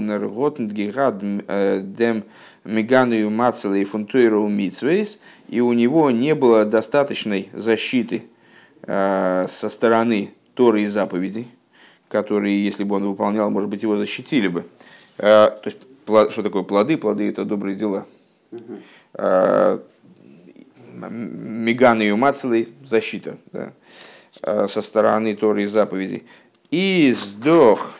Меганую 2.63 3.29
Мацела 3.29 3.75
и 3.75 3.85
Фунтуэру 3.85 4.47
Митсвейс, 4.47 5.19
и 5.47 5.61
у 5.61 5.73
него 5.73 6.11
не 6.11 6.35
было 6.35 6.65
достаточной 6.65 7.49
защиты 7.53 8.23
э, 8.83 9.45
со 9.49 9.69
стороны 9.69 10.33
Торы 10.53 10.83
и 10.83 10.87
заповедей, 10.87 11.47
которые, 12.09 12.63
если 12.63 12.83
бы 12.83 12.97
он 12.97 13.07
выполнял, 13.07 13.49
может 13.49 13.69
быть, 13.69 13.83
его 13.83 13.95
защитили 13.95 14.49
бы. 14.49 14.65
Э, 15.17 15.51
то 15.63 15.69
есть, 15.69 15.77
что 16.31 16.43
такое 16.43 16.63
плоды? 16.63 16.97
Плоды– 16.97 17.29
это 17.29 17.45
добрые 17.45 17.75
дела. 17.77 18.05
Э, 19.13 19.79
Меганы 20.91 22.09
и 22.09 22.11
Мацелой– 22.11 22.67
защита 22.85 23.37
да, 23.53 24.67
со 24.67 24.81
стороны 24.81 25.33
Торы 25.35 25.63
и 25.63 25.67
заповедей. 25.67 26.23
И 26.71 27.15
сдох 27.17 27.93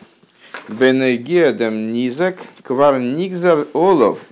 Бенегедем 0.68 1.92
Низак 1.92 2.36
Кварникзар 2.62 3.66
Олов– 3.72 4.20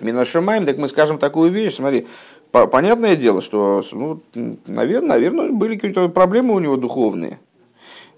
Минашимаем, 0.00 0.64
так 0.64 0.78
мы 0.78 0.88
скажем 0.88 1.18
такую 1.18 1.50
вещь, 1.50 1.74
смотри, 1.74 2.06
понятное 2.52 3.16
дело, 3.16 3.40
что, 3.40 3.82
ну, 3.92 4.20
наверное, 4.66 5.08
наверное, 5.08 5.50
были 5.50 5.74
какие-то 5.74 6.08
проблемы 6.08 6.54
у 6.54 6.60
него 6.60 6.76
духовные. 6.76 7.38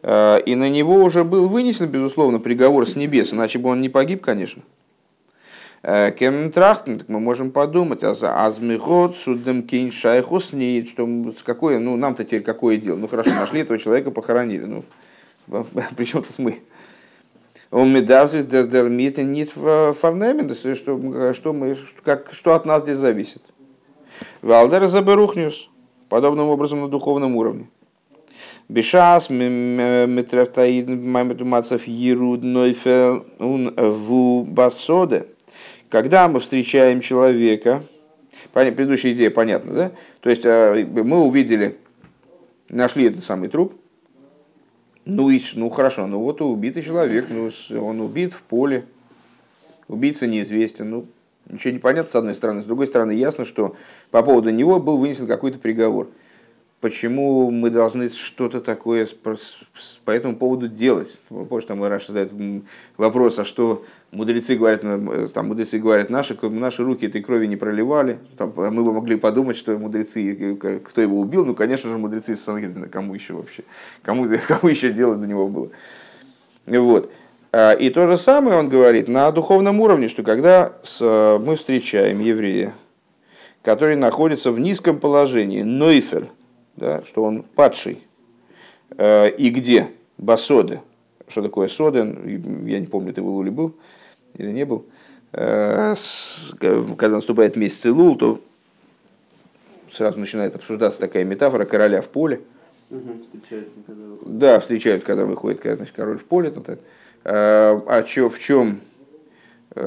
Э, 0.02 0.40
и 0.44 0.54
на 0.54 0.68
него 0.68 0.96
уже 0.96 1.24
был 1.24 1.48
вынесен, 1.48 1.86
безусловно, 1.86 2.38
приговор 2.38 2.88
с 2.88 2.96
небес, 2.96 3.32
иначе 3.32 3.58
бы 3.58 3.70
он 3.70 3.80
не 3.80 3.88
погиб, 3.88 4.22
конечно. 4.22 4.62
Э, 5.82 6.10
Кем 6.12 6.50
трахтен, 6.52 6.98
так 6.98 7.08
мы 7.08 7.20
можем 7.20 7.50
подумать, 7.50 8.02
а 8.02 8.14
за 8.14 8.44
азмихот 8.44 9.16
судем 9.16 9.62
кейн 9.62 9.90
шайхус 9.90 10.52
что 10.88 11.34
какое, 11.44 11.78
ну 11.78 11.96
нам-то 11.96 12.24
теперь 12.24 12.42
какое 12.42 12.76
дело. 12.76 12.96
Ну 12.96 13.08
хорошо, 13.08 13.30
нашли 13.30 13.60
этого 13.60 13.78
человека, 13.78 14.10
похоронили. 14.10 14.64
Ну, 14.64 14.84
причем 15.96 16.22
тут 16.22 16.38
мы? 16.38 16.60
Он 17.70 17.92
медавзит 17.92 18.48
дермит 18.48 19.18
нит 19.18 19.50
фарнемент, 19.52 20.58
что, 20.58 21.34
что, 21.34 21.52
мы, 21.52 21.78
как, 22.02 22.30
что 22.32 22.54
от 22.54 22.66
нас 22.66 22.82
здесь 22.82 22.96
зависит. 22.96 23.42
Валдер 24.42 24.86
заберухнюс, 24.88 25.70
подобным 26.08 26.48
образом 26.48 26.80
на 26.80 26.88
духовном 26.88 27.36
уровне. 27.36 27.68
Бешас 28.70 29.28
метрафтаид 29.30 30.88
мамедумацев 30.88 31.88
еруд 31.88 32.44
нойфел 32.44 33.26
ун 33.40 33.74
ву 33.74 34.44
басоде. 34.44 35.26
Когда 35.88 36.28
мы 36.28 36.38
встречаем 36.38 37.00
человека, 37.00 37.82
предыдущая 38.52 39.12
идея 39.12 39.30
понятна, 39.30 39.72
да? 39.72 39.92
То 40.20 40.30
есть 40.30 40.42
э, 40.44 40.86
мы 40.86 41.18
увидели, 41.18 41.78
нашли 42.68 43.06
этот 43.06 43.24
самый 43.24 43.48
труп, 43.48 43.74
ну, 45.04 45.30
и, 45.30 45.42
ну 45.54 45.68
хорошо, 45.68 46.06
ну 46.06 46.20
вот 46.20 46.40
убитый 46.40 46.84
человек, 46.84 47.26
ну, 47.28 47.50
он 47.84 48.00
убит 48.00 48.32
в 48.32 48.44
поле, 48.44 48.84
убийца 49.88 50.28
неизвестен, 50.28 50.90
ну 50.90 51.06
ничего 51.50 51.72
не 51.72 51.80
понятно 51.80 52.08
с 52.08 52.14
одной 52.14 52.36
стороны, 52.36 52.62
с 52.62 52.66
другой 52.66 52.86
стороны 52.86 53.10
ясно, 53.10 53.44
что 53.44 53.74
по 54.12 54.22
поводу 54.22 54.50
него 54.50 54.78
был 54.78 54.96
вынесен 54.96 55.26
какой-то 55.26 55.58
приговор. 55.58 56.06
Почему 56.80 57.50
мы 57.50 57.68
должны 57.68 58.08
что-то 58.08 58.62
такое 58.62 59.06
по 60.06 60.10
этому 60.10 60.34
поводу 60.34 60.66
делать? 60.66 61.20
Помнишь, 61.28 61.66
там 61.66 61.84
Ираш 61.84 62.06
задает 62.06 62.32
вопрос, 62.96 63.38
а 63.38 63.44
что 63.44 63.84
мудрецы 64.12 64.56
говорят, 64.56 64.80
э, 64.82 65.28
там 65.34 65.48
мудрецы 65.48 65.78
говорят, 65.78 66.08
наши, 66.08 66.38
наши 66.40 66.82
руки 66.82 67.06
этой 67.06 67.20
крови 67.20 67.46
не 67.46 67.56
проливали. 67.56 68.18
Там, 68.38 68.54
а 68.56 68.70
мы 68.70 68.82
бы 68.82 68.94
могли 68.94 69.16
подумать, 69.16 69.58
что 69.58 69.76
мудрецы, 69.76 70.56
э, 70.62 70.78
кто 70.82 71.02
его 71.02 71.20
убил, 71.20 71.44
ну, 71.44 71.54
конечно 71.54 71.90
же, 71.90 71.98
мудрецы 71.98 72.32
из 72.32 72.42
Сангедрина, 72.42 72.88
кому 72.88 73.14
еще 73.14 73.34
вообще, 73.34 73.62
кому, 74.02 74.26
кому 74.48 74.70
еще 74.70 74.90
дело 74.90 75.16
до 75.16 75.26
него 75.26 75.48
было. 75.48 75.68
Вот. 76.66 77.12
А, 77.52 77.72
и 77.72 77.90
то 77.90 78.06
же 78.06 78.16
самое 78.16 78.56
он 78.56 78.70
говорит 78.70 79.06
на 79.06 79.30
духовном 79.32 79.80
уровне, 79.80 80.08
что 80.08 80.22
когда 80.22 80.72
мы 80.98 81.56
встречаем 81.56 82.20
еврея, 82.20 82.72
который 83.60 83.96
находится 83.96 84.50
в 84.50 84.58
низком 84.58 84.98
положении, 84.98 85.60
нойфель, 85.60 86.30
да, 86.80 87.04
что 87.04 87.22
он 87.22 87.42
падший, 87.42 88.02
э, 88.96 89.30
и 89.30 89.50
где? 89.50 89.88
Басоды. 90.18 90.80
Что 91.28 91.42
такое 91.42 91.68
соды? 91.68 91.98
Я 92.66 92.80
не 92.80 92.86
помню, 92.86 93.12
ты 93.12 93.22
был 93.22 93.40
или 93.42 93.50
был 93.50 93.76
или 94.36 94.50
не 94.50 94.64
был, 94.64 94.86
э, 95.32 95.94
когда 96.58 97.16
наступает 97.16 97.56
месяц 97.56 97.84
Илул, 97.86 98.16
то 98.16 98.40
сразу 99.92 100.18
начинает 100.18 100.56
обсуждаться 100.56 101.00
такая 101.00 101.24
метафора 101.24 101.64
короля 101.64 102.00
в 102.00 102.08
поле. 102.08 102.40
Угу, 102.90 103.22
встречают, 103.22 103.68
когда 103.86 104.02
Да, 104.24 104.60
встречают, 104.60 105.04
когда 105.04 105.24
выходит 105.24 105.60
когда, 105.60 105.76
значит, 105.76 105.94
король 105.94 106.18
в 106.18 106.24
поле. 106.24 106.52
А, 107.24 107.82
а 107.86 108.02
чё, 108.02 108.28
в 108.28 108.38
чем 108.38 108.80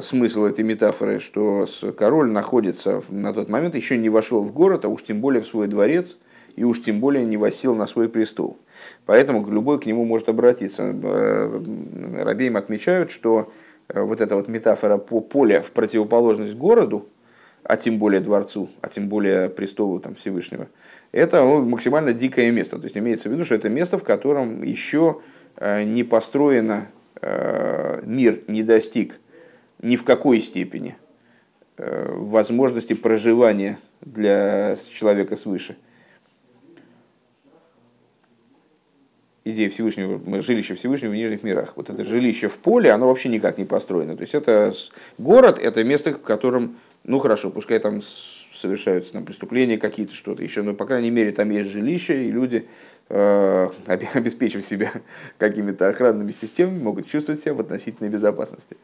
смысл 0.01 0.45
этой 0.45 0.63
метафоры, 0.63 1.19
что 1.19 1.67
король 1.97 2.32
находится 2.32 3.03
на 3.10 3.34
тот 3.34 3.49
момент, 3.49 3.75
еще 3.75 3.97
не 3.97 4.10
вошел 4.10 4.41
в 4.43 4.53
город, 4.53 4.86
а 4.86 4.89
уж 4.89 5.03
тем 5.03 5.19
более 5.19 5.41
в 5.41 5.47
свой 5.47 5.67
дворец, 5.67 6.17
и 6.55 6.63
уж 6.63 6.81
тем 6.81 6.99
более 6.99 7.25
не 7.25 7.37
восел 7.37 7.75
на 7.75 7.87
свой 7.87 8.09
престол. 8.09 8.57
Поэтому 9.05 9.49
любой 9.49 9.79
к 9.79 9.85
нему 9.85 10.05
может 10.05 10.29
обратиться. 10.29 10.83
Э, 10.83 12.23
Рабеем 12.23 12.57
отмечают, 12.57 13.11
что 13.11 13.51
Э, 13.89 14.01
вот 14.01 14.21
эта 14.21 14.35
вот 14.35 14.47
метафора 14.47 14.97
по 14.97 15.19
поле 15.19 15.61
в 15.61 15.71
противоположность 15.71 16.55
городу, 16.55 17.07
а 17.63 17.77
тем 17.77 17.97
более 17.97 18.19
дворцу, 18.19 18.69
а 18.81 18.89
тем 18.89 19.07
более 19.07 19.49
престолу 19.49 19.99
там, 19.99 20.15
Всевышнего, 20.15 20.67
это 21.11 21.41
ну, 21.41 21.61
максимально 21.63 22.13
дикое 22.13 22.51
место. 22.51 22.77
То 22.77 22.83
есть 22.83 22.97
имеется 22.97 23.29
в 23.29 23.31
виду, 23.31 23.45
что 23.45 23.55
это 23.55 23.69
место, 23.69 23.97
в 23.97 24.03
котором 24.03 24.63
еще 24.63 25.21
э, 25.57 25.83
не 25.83 26.03
построено, 26.03 26.87
мир 28.03 28.41
не 28.49 28.63
достиг 28.63 29.17
ни 29.81 29.95
в 29.95 30.03
какой 30.03 30.41
степени 30.41 30.97
возможности 31.77 32.95
проживания 32.95 33.77
для 34.01 34.75
человека 34.93 35.37
свыше. 35.37 35.77
Идея 39.45 39.69
Всевышнего, 39.69 40.41
жилище 40.41 40.75
Всевышнего 40.75 41.12
в 41.12 41.15
нижних 41.15 41.43
мирах. 41.43 41.73
Вот 41.75 41.89
это 41.89 42.06
жилище 42.06 42.47
в 42.47 42.58
поле, 42.60 42.91
оно 42.91 43.08
вообще 43.08 43.29
никак 43.29 43.58
не 43.58 43.65
построено. 43.65 44.15
То 44.15 44.21
есть 44.21 44.34
это 44.34 44.73
город, 45.17 45.60
это 45.60 45.84
место, 45.84 46.13
в 46.13 46.21
котором, 46.21 46.77
ну 47.03 47.19
хорошо, 47.19 47.49
пускай 47.49 47.79
там 47.79 48.01
совершаются 48.53 49.13
там, 49.13 49.25
преступления 49.25 49.77
какие-то, 49.77 50.15
что-то 50.15 50.43
еще, 50.43 50.62
но, 50.62 50.73
по 50.73 50.86
крайней 50.86 51.12
мере, 51.12 51.32
там 51.32 51.49
есть 51.49 51.71
жилище, 51.71 52.25
и 52.25 52.32
люди, 52.32 52.67
э, 53.10 53.69
обеспечив 54.13 54.63
себя 54.63 54.91
какими-то 55.38 55.89
охранными 55.89 56.32
системами, 56.32 56.82
могут 56.82 57.08
чувствовать 57.08 57.41
себя 57.41 57.56
в 57.56 57.60
относительной 57.60 58.10
безопасности. 58.10 58.77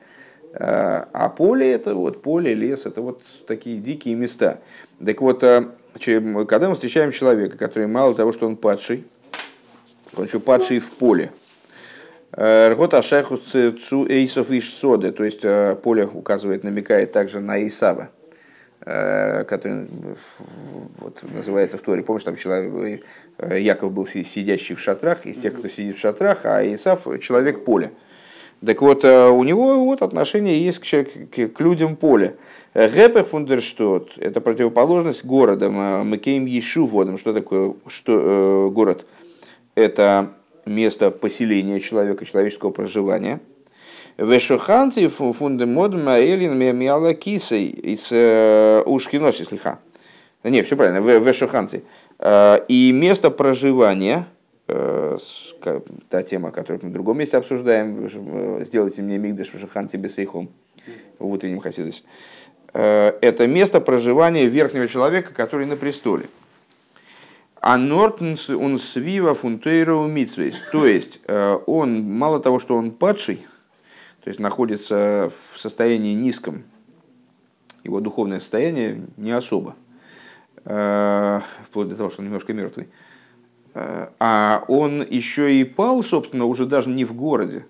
А 0.52 1.30
поле 1.30 1.72
это 1.72 1.94
вот 1.94 2.24
поле, 2.24 2.56
лес, 2.56 2.88
это 2.88 3.04
вот 3.04 3.22
такие 3.46 3.78
дикие 3.78 4.16
места. 4.16 4.62
Так 5.06 5.22
вот, 5.22 5.42
когда 5.42 6.70
мы 6.70 6.74
встречаем 6.74 7.12
человека, 7.12 7.56
который 7.56 7.88
мало 7.88 8.16
того, 8.16 8.32
что 8.32 8.48
он 8.48 8.58
падший, 8.58 9.06
он 10.16 10.26
еще 10.26 10.40
падший 10.40 10.80
в 10.80 10.92
поле. 10.92 11.32
Ргот 12.32 12.94
Ашайху 12.94 13.38
Цу 13.38 14.08
Эйсов 14.08 14.52
Иш 14.52 14.72
Соды, 14.72 15.12
то 15.12 15.24
есть 15.24 15.42
поле 15.82 16.06
указывает, 16.06 16.64
намекает 16.64 17.12
также 17.12 17.40
на 17.40 17.68
Исава 17.68 18.10
который 18.82 19.88
вот, 20.98 21.22
называется 21.34 21.78
в 21.78 21.82
Торе. 21.82 22.02
Помнишь, 22.02 22.24
там 22.24 22.38
человек, 22.38 23.04
Яков 23.38 23.92
был 23.92 24.08
сидящий 24.08 24.76
в 24.76 24.80
шатрах, 24.80 25.26
из 25.26 25.40
тех, 25.40 25.54
кто 25.54 25.68
сидит 25.68 25.98
в 25.98 26.00
шатрах, 26.00 26.40
а 26.44 26.64
Исав 26.64 27.04
человек 27.22 27.66
поля. 27.66 27.92
Так 28.66 28.82
вот, 28.82 29.04
у 29.06 29.44
него 29.44 29.86
вот 29.86 30.02
отношение 30.02 30.64
есть 30.64 30.80
к, 30.80 30.86
к, 31.30 31.48
к 31.50 31.60
людям 31.60 31.96
поля. 31.96 32.36
Гепер 32.74 33.24
фундерштот– 33.24 34.12
это 34.18 34.42
противоположность 34.42 35.26
города. 35.26 35.70
Макейм 35.70 36.46
Ешу 36.46 36.86
водом. 36.86 37.18
Что 37.18 37.34
такое 37.34 37.74
что, 37.88 38.68
э, 38.68 38.70
город? 38.72 39.06
Это 39.80 40.34
место 40.66 41.10
поселения 41.10 41.80
человека, 41.80 42.26
человеческого 42.26 42.72
проживания. 42.72 43.40
Вешуханти 44.18 45.08
фундемод 45.08 45.94
маэлин 45.94 46.58
миала 46.58 47.14
кисой 47.14 47.68
из 47.68 48.10
э, 48.12 48.84
ушкинос, 48.86 49.38
слиха. 49.38 49.80
Не, 50.44 50.64
все 50.64 50.76
правильно, 50.76 51.00
вешуханти. 51.00 51.86
Э, 52.20 52.60
и 52.68 52.92
место 52.92 53.32
проживания, 53.32 54.28
э, 54.68 55.18
та 56.10 56.24
тема, 56.24 56.52
которую 56.52 56.82
мы 56.84 56.90
в 56.90 56.94
другом 56.94 57.20
месте 57.20 57.38
обсуждаем, 57.38 58.10
сделайте 58.66 59.02
мне 59.02 59.18
мигдеш 59.18 59.54
вешуханти 59.54 59.96
бесейхом 59.96 60.50
в 61.20 61.26
утреннем 61.26 61.62
хасидосе. 61.62 62.02
Это 62.74 63.48
место 63.48 63.80
проживания 63.80 64.46
верхнего 64.46 64.90
человека, 64.90 65.34
который 65.34 65.66
на 65.66 65.78
престоле. 65.78 66.26
А 67.62 67.78
Нортенс 67.78 68.50
он 68.50 68.80
свива 68.80 69.34
фунтейро 69.34 70.06
митсвейс. 70.08 70.56
То 70.72 70.86
есть 70.86 71.20
он, 71.28 72.04
мало 72.04 72.40
того, 72.40 72.60
что 72.60 72.78
он 72.78 72.92
падший, 72.92 73.46
то 74.24 74.30
есть 74.30 74.40
находится 74.40 75.30
в 75.30 75.60
состоянии 75.60 76.14
низком, 76.14 76.64
его 77.84 78.00
духовное 78.00 78.40
состояние 78.40 79.02
не 79.18 79.32
особо, 79.32 79.76
э, 80.66 81.42
вплоть 81.66 81.90
до 81.90 81.96
того, 81.96 82.10
что 82.10 82.22
он 82.22 82.26
немножко 82.26 82.54
мертвый. 82.54 82.90
Э, 83.74 84.10
а 84.20 84.64
он 84.68 85.02
еще 85.02 85.54
и 85.56 85.64
пал, 85.64 86.04
собственно, 86.04 86.46
уже 86.46 86.66
даже 86.66 86.90
не 86.90 87.06
в 87.06 87.14
городе, 87.14 87.66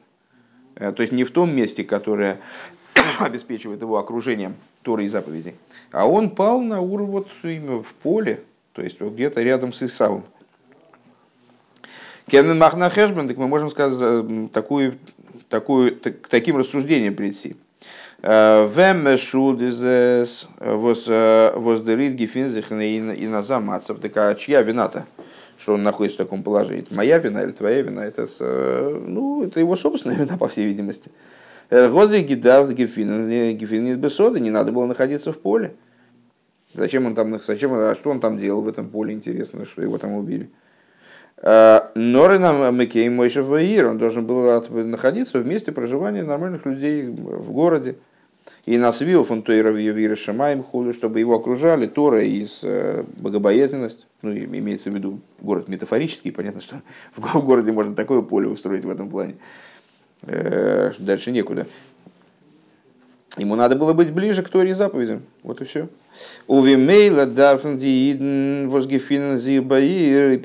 э, 0.75 0.91
то 0.91 1.01
есть 1.01 1.13
не 1.13 1.23
в 1.23 1.31
том 1.31 1.55
месте, 1.55 1.83
которое 1.83 2.39
обеспечивает 3.19 3.81
его 3.81 3.97
окружением 3.97 4.55
Торы 4.81 5.05
и 5.05 5.09
заповедей, 5.09 5.55
а 5.91 6.07
он 6.07 6.31
пал 6.31 6.61
на 6.61 6.81
уровень 6.81 7.11
вот 7.11 7.27
в 7.83 7.93
поле, 8.01 8.43
то 8.73 8.81
есть 8.81 8.99
где-то 8.99 9.41
рядом 9.41 9.73
с 9.73 9.83
Исавом. 9.83 10.23
Кеннен 12.27 12.57
Махна 12.57 12.89
Хэшбен, 12.89 13.27
так 13.27 13.37
мы 13.37 13.47
можем 13.47 13.71
сказать 13.71 14.51
такую, 14.51 14.99
такую, 15.49 15.95
так, 15.95 16.27
таким 16.27 16.57
рассуждением 16.57 17.15
прийти. 17.15 17.55
Вем 18.21 19.17
шулдизес 19.17 20.47
воздерит 20.59 22.13
гефинзих 22.13 22.71
и 22.71 23.27
назамацев. 23.27 23.99
Так 23.99 24.17
а 24.17 24.35
чья 24.35 24.61
вина-то? 24.61 25.05
что 25.59 25.73
он 25.73 25.83
находится 25.83 26.23
в 26.23 26.25
таком 26.25 26.41
положении. 26.41 26.83
Это 26.83 26.95
моя 26.95 27.17
вина 27.17 27.43
или 27.43 27.51
твоя 27.51 27.81
вина? 27.81 28.05
Это, 28.05 28.25
ну, 29.05 29.43
это 29.43 29.59
его 29.59 29.75
собственная 29.75 30.15
вина, 30.15 30.37
по 30.37 30.47
всей 30.47 30.65
видимости. 30.65 31.11
Годзи 31.69 32.21
гидар 32.21 32.71
гефин 32.71 33.97
бесода, 33.99 34.39
не 34.39 34.51
надо 34.51 34.71
было 34.71 34.85
находиться 34.85 35.33
в 35.33 35.39
поле. 35.39 35.73
Зачем 36.73 37.05
он 37.05 37.15
там, 37.15 37.39
зачем, 37.39 37.73
а 37.73 37.95
что 37.95 38.11
он 38.11 38.19
там 38.19 38.37
делал 38.37 38.61
в 38.61 38.67
этом 38.67 38.89
поле, 38.89 39.13
интересно, 39.13 39.65
что 39.65 39.81
его 39.81 39.97
там 39.97 40.13
убили. 40.13 40.49
Норинам 41.41 42.75
Макей 42.75 43.07
Мойшев 43.09 43.45
Ваир, 43.45 43.87
он 43.87 43.97
должен 43.97 44.25
был 44.25 44.61
находиться 44.83 45.39
в 45.39 45.47
месте 45.47 45.71
проживания 45.71 46.23
нормальных 46.23 46.65
людей 46.65 47.07
в 47.07 47.51
городе. 47.51 47.95
И 48.65 48.77
насвил 48.77 49.23
фунтуира 49.23 49.69
Вира 49.69 50.15
Шамаем 50.15 50.63
худу, 50.63 50.93
чтобы 50.93 51.19
его 51.19 51.35
окружали 51.35 51.87
Тора 51.87 52.23
из 52.23 52.59
э, 52.63 53.03
богобоязненность. 53.17 54.07
Ну, 54.21 54.31
имеется 54.31 54.89
в 54.89 54.95
виду 54.95 55.21
город 55.39 55.67
метафорический, 55.67 56.31
понятно, 56.31 56.61
что 56.61 56.81
в 57.15 57.45
городе 57.45 57.71
можно 57.71 57.95
такое 57.95 58.21
поле 58.21 58.47
устроить 58.47 58.85
в 58.85 58.89
этом 58.89 59.09
плане. 59.09 59.35
Э, 60.23 60.91
дальше 60.99 61.31
некуда. 61.31 61.67
Ему 63.39 63.55
надо 63.55 63.77
было 63.77 63.93
быть 63.93 64.11
ближе 64.11 64.43
к 64.43 64.49
Торе 64.49 64.71
и 64.71 64.73
заповедям. 64.73 65.21
Вот 65.43 65.61
и 65.61 65.63
все. 65.63 65.87
Увимейла 66.47 67.25
дарфен 67.25 67.77
диидн 67.77 68.67
возгефинен 68.67 69.37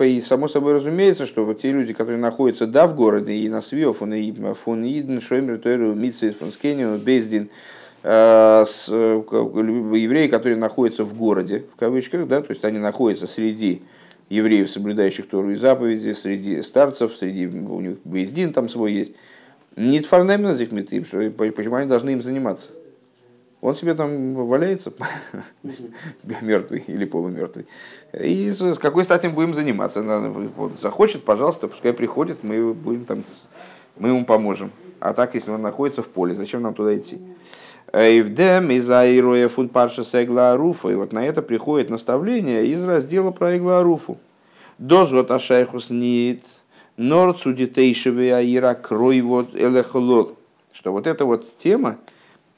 И 0.04 0.20
само 0.20 0.46
собой 0.46 0.74
разумеется, 0.74 1.26
что 1.26 1.44
вот 1.44 1.61
те 1.61 1.72
люди, 1.72 1.92
которые 1.92 2.18
находятся 2.18 2.68
да 2.68 2.87
в 2.87 2.94
городе, 2.94 3.33
и 3.33 3.48
на 3.48 3.62
свио 3.62 3.92
фон 3.92 4.14
иден, 4.14 5.20
шоймер 5.20 5.59
тойру, 5.59 5.92
митсвейс 5.92 6.37
фон 6.37 6.52
скенин, 6.52 6.96
бездин, 6.98 7.48
э, 8.04 8.64
э, 8.64 9.22
евреи, 9.96 10.28
которые 10.28 10.57
находятся 10.57 11.04
в 11.04 11.18
городе, 11.18 11.64
в 11.74 11.76
кавычках, 11.76 12.28
да, 12.28 12.42
то 12.42 12.52
есть 12.52 12.64
они 12.64 12.78
находятся 12.78 13.26
среди 13.26 13.83
евреев, 14.28 14.70
соблюдающих 14.70 15.26
Тору 15.28 15.50
и 15.50 15.57
заповеди, 15.57 16.12
среди 16.12 16.62
старцев, 16.62 17.12
среди 17.18 17.48
у 17.48 17.80
них 17.80 17.96
Бездин 18.04 18.52
там 18.52 18.68
свой 18.68 18.92
есть, 18.92 19.14
нет 19.74 20.07
фарнемна 20.07 20.54
зихметим, 20.54 21.04
почему 21.33 21.74
они 21.74 21.88
должны 21.88 22.11
им 22.11 22.22
заниматься? 22.22 22.70
Он 23.64 23.74
себе 23.74 23.94
там 23.94 24.35
валяется, 24.35 24.92
мертвый 26.42 26.85
или 26.87 27.07
полумертвый. 27.07 27.66
И 28.12 28.50
с 28.50 28.79
какой 28.79 29.05
стати 29.05 29.27
мы 29.27 29.33
будем 29.33 29.55
заниматься? 29.55 30.03
Вот, 30.03 30.72
захочет, 30.79 31.24
пожалуйста, 31.24 31.66
пускай 31.66 31.94
приходит, 31.94 32.44
мы 32.44 32.74
будем 32.74 33.07
там, 33.07 33.24
мы 33.96 34.11
ему 34.11 34.27
поможем. 34.27 34.70
А 35.00 35.14
так, 35.14 35.35
если 35.35 35.50
он 35.50 35.62
находится 35.62 36.03
в 36.03 36.09
поле, 36.09 36.35
зачем 36.35 36.61
нам 36.61 36.74
туда 36.74 36.94
идти? 36.94 37.18
Эйвдем 37.90 38.70
из 38.70 38.90
Аироя 38.90 39.48
фун 39.48 39.70
парша 39.70 40.03
руфа. 40.57 40.90
И 40.90 40.94
вот 40.94 41.14
на 41.14 41.24
это 41.24 41.40
приходит 41.40 41.88
наставление 41.88 42.66
из 42.66 42.85
раздела 42.85 43.31
про 43.31 43.57
Игларуфу. 43.57 44.18
Дозвот 44.77 45.31
ашайхус 45.31 45.88
нит 45.88 46.44
Норцу 46.98 47.55
детейшеве 47.55 48.37
аира 48.37 48.74
крой 48.74 49.22
вот 49.22 49.55
элехолол. 49.55 50.37
Что 50.74 50.92
вот 50.92 51.07
эта 51.07 51.24
вот 51.24 51.57
тема, 51.57 51.96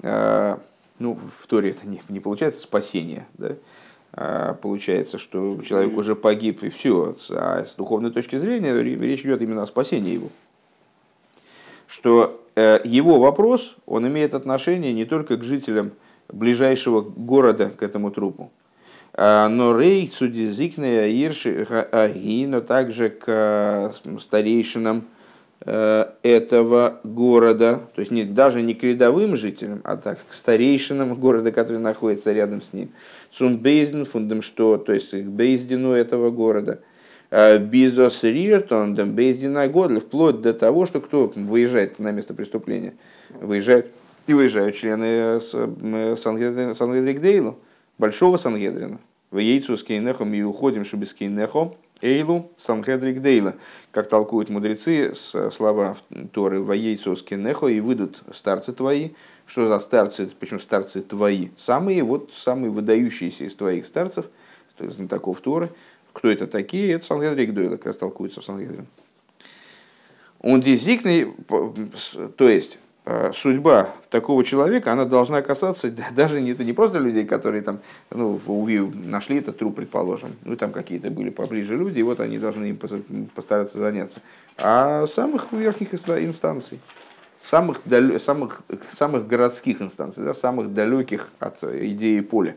э, 0.03 0.57
ну, 0.99 1.19
в 1.39 1.47
Торе 1.47 1.71
это 1.71 1.87
не, 1.87 2.03
не 2.09 2.21
получается 2.21 2.61
спасение, 2.61 3.27
да? 3.35 3.57
а 4.13 4.55
получается, 4.55 5.19
что 5.19 5.61
человек 5.63 5.97
уже 5.97 6.17
погиб 6.17 6.63
и 6.63 6.71
все. 6.71 7.15
А 7.31 7.65
с 7.65 7.75
духовной 7.75 8.11
точки 8.11 8.37
зрения 8.39 8.75
речь 8.81 9.21
идет 9.21 9.43
именно 9.43 9.63
о 9.63 9.67
спасении 9.67 10.15
его. 10.15 10.29
Что 11.87 12.33
э, 12.57 12.81
его 12.85 13.21
вопрос, 13.21 13.77
он 13.87 14.09
имеет 14.09 14.35
отношение 14.35 14.93
не 14.93 15.05
только 15.05 15.37
к 15.37 15.45
жителям 15.45 15.93
ближайшего 16.29 17.03
города 17.03 17.71
к 17.71 17.83
этому 17.83 18.11
трупу, 18.11 18.51
а, 19.13 19.49
но 19.49 19.79
рей 19.79 20.09
цудизикная 20.09 21.09
ирши 21.09 21.67
аги, 21.93 22.47
но 22.47 22.61
также 22.61 23.11
к 23.11 23.25
э, 23.27 24.19
старейшинам 24.19 25.07
этого 25.67 27.01
города, 27.03 27.81
то 27.95 28.01
есть 28.01 28.13
не, 28.13 28.23
даже 28.23 28.63
не 28.63 28.75
к 28.75 28.85
рядовым 28.85 29.35
жителям, 29.35 29.81
а 29.83 29.97
так 29.97 30.19
к 30.29 30.33
старейшинам 30.33 31.15
города, 31.15 31.51
который 31.51 31.79
находится 31.79 32.33
рядом 32.33 32.63
с 32.63 32.73
ним. 32.73 32.91
Сун 33.33 33.59
бейзден 33.59 34.05
фундам 34.05 34.43
что, 34.43 34.79
то 34.79 34.93
есть 34.93 35.11
к 35.11 35.27
бейздину 35.27 35.93
этого 35.93 36.31
города. 36.31 36.79
А, 37.33 37.59
Бизнес 37.59 38.23
риртон 38.23 38.95
дем 38.95 39.17
бейздина 39.17 39.67
годл, 39.67 39.99
вплоть 39.99 40.41
до 40.41 40.55
того, 40.55 40.87
что 40.87 41.01
кто 41.01 41.33
выезжает 41.35 41.99
на 41.99 42.13
место 42.13 42.33
преступления, 42.33 42.95
выезжает 43.41 43.89
и 44.29 44.35
выезжают 44.35 44.77
члены 44.77 45.41
Сангедрикдейлу, 45.41 47.59
большого 47.99 48.37
Сангедрина. 48.37 49.01
В 49.33 49.39
яйцу 49.39 49.77
с 49.77 49.83
кейнехом 49.83 50.33
и 50.35 50.43
уходим, 50.43 50.85
чтобы 50.85 51.07
с 51.07 51.15
кейнехом, 51.15 51.75
Эйлу 52.03 52.51
Сангедрик 52.57 53.23
Дейла, 53.23 53.55
как 53.91 54.09
толкуют 54.09 54.51
мудрецы 54.51 55.15
слова 55.15 55.97
Торы 56.33 56.61
в 56.61 56.73
яйцу 56.73 57.17
с 57.17 57.23
кейнехо 57.23 57.69
и 57.69 57.81
выйдут 57.81 58.23
старцы 58.35 58.73
твои. 58.73 59.11
Что 59.47 59.67
за 59.69 59.81
старцы, 59.81 60.29
почему 60.39 60.59
старцы 60.59 61.01
твои? 61.01 61.49
Самые, 61.57 62.03
вот 62.03 62.33
самые 62.35 62.71
выдающиеся 62.71 63.45
из 63.45 63.55
твоих 63.55 63.87
старцев, 63.87 64.27
то 64.77 64.85
есть 64.85 64.97
знатоков 64.97 65.41
Торы. 65.41 65.71
Кто 66.13 66.29
это 66.29 66.47
такие? 66.47 66.93
Это 66.93 67.07
Сангедрик 67.07 67.55
Дейла, 67.55 67.77
как 67.77 67.87
раз 67.87 67.97
толкуется 67.97 68.41
в 68.41 68.45
Сангедрине. 68.45 68.87
Он 70.41 70.61
дизикный, 70.61 71.33
то 72.37 72.49
есть 72.49 72.79
судьба 73.35 73.91
такого 74.11 74.45
человека, 74.45 74.93
она 74.93 75.05
должна 75.05 75.41
касаться 75.43 75.93
даже 76.15 76.41
не, 76.41 76.51
это 76.51 76.65
не 76.65 76.73
просто 76.73 76.99
людей, 76.99 77.25
которые 77.25 77.63
там, 77.63 77.81
ну, 78.11 78.41
нашли 78.95 79.39
этот 79.39 79.59
труп, 79.59 79.77
предположим, 79.77 80.31
ну, 80.45 80.57
там 80.57 80.73
какие-то 80.73 81.11
были 81.11 81.31
поближе 81.31 81.77
люди, 81.77 82.01
и 82.01 82.03
вот 82.03 82.21
они 82.21 82.39
должны 82.39 82.65
им 82.65 82.79
постараться 83.35 83.79
заняться, 83.79 84.21
а 84.57 85.07
самых 85.07 85.53
верхних 85.53 85.95
инстанций. 85.95 86.81
самых, 87.47 87.81
дал... 87.85 88.19
самых, 88.19 88.63
самых 88.91 89.27
городских 89.27 89.81
инстанций, 89.81 90.25
да, 90.25 90.35
самых 90.35 90.75
далеких 90.75 91.29
от 91.39 91.63
идеи 91.63 92.21
поля. 92.21 92.57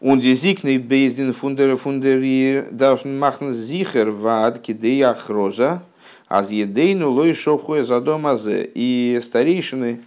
Und 0.00 0.20
die 0.20 0.36
Signe 0.36 0.78
Bezdin 0.78 1.34
Funder 1.34 1.76
Funderi 1.76 2.68
должен 2.70 3.18
machen 3.18 3.52
sicher 3.52 4.12
вад 4.12 4.60
кидея 4.60 5.12
хроза, 5.12 5.82
аз 6.28 6.50
едейну 6.50 7.10
лой 7.10 7.34
шовхуя 7.34 7.84
за 7.84 8.00
домазе. 8.00 8.70
И 8.74 9.18
старейшины 9.22 10.00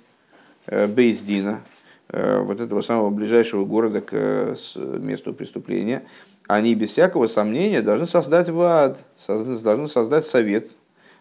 Бейздина, 0.67 1.61
вот 2.09 2.59
этого 2.61 2.81
самого 2.81 3.09
ближайшего 3.09 3.65
города 3.65 4.01
к 4.01 4.55
месту 4.75 5.33
преступления, 5.33 6.03
они 6.47 6.75
без 6.75 6.89
всякого 6.89 7.27
сомнения 7.27 7.81
должны 7.81 8.05
создать 8.05 8.49
вад, 8.49 9.03
должны 9.27 9.87
создать 9.87 10.27
совет, 10.27 10.69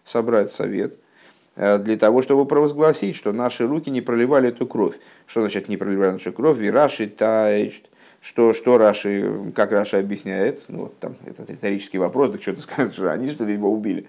собрать 0.03 0.51
совет, 0.51 0.95
для 1.55 1.97
того, 1.97 2.21
чтобы 2.21 2.45
провозгласить, 2.45 3.15
что 3.15 3.31
наши 3.31 3.67
руки 3.67 3.89
не 3.89 4.01
проливали 4.01 4.49
эту 4.49 4.65
кровь. 4.65 4.95
Что 5.27 5.41
значит 5.41 5.69
не 5.69 5.77
проливали 5.77 6.11
нашу 6.11 6.31
кровь? 6.33 6.57
Вираши 6.57 7.07
таечт, 7.07 7.89
что, 8.21 8.53
что 8.53 8.77
Раши, 8.77 9.51
как 9.55 9.71
Раши 9.71 9.97
объясняет, 9.97 10.63
ну, 10.67 10.83
вот 10.83 10.99
там 10.99 11.15
этот 11.25 11.49
риторический 11.49 11.97
вопрос, 11.97 12.31
так 12.31 12.41
что-то 12.41 12.61
скажут, 12.61 12.93
что 12.93 13.11
они 13.11 13.31
что 13.31 13.45
ли 13.45 13.53
его 13.53 13.71
убили. 13.71 14.07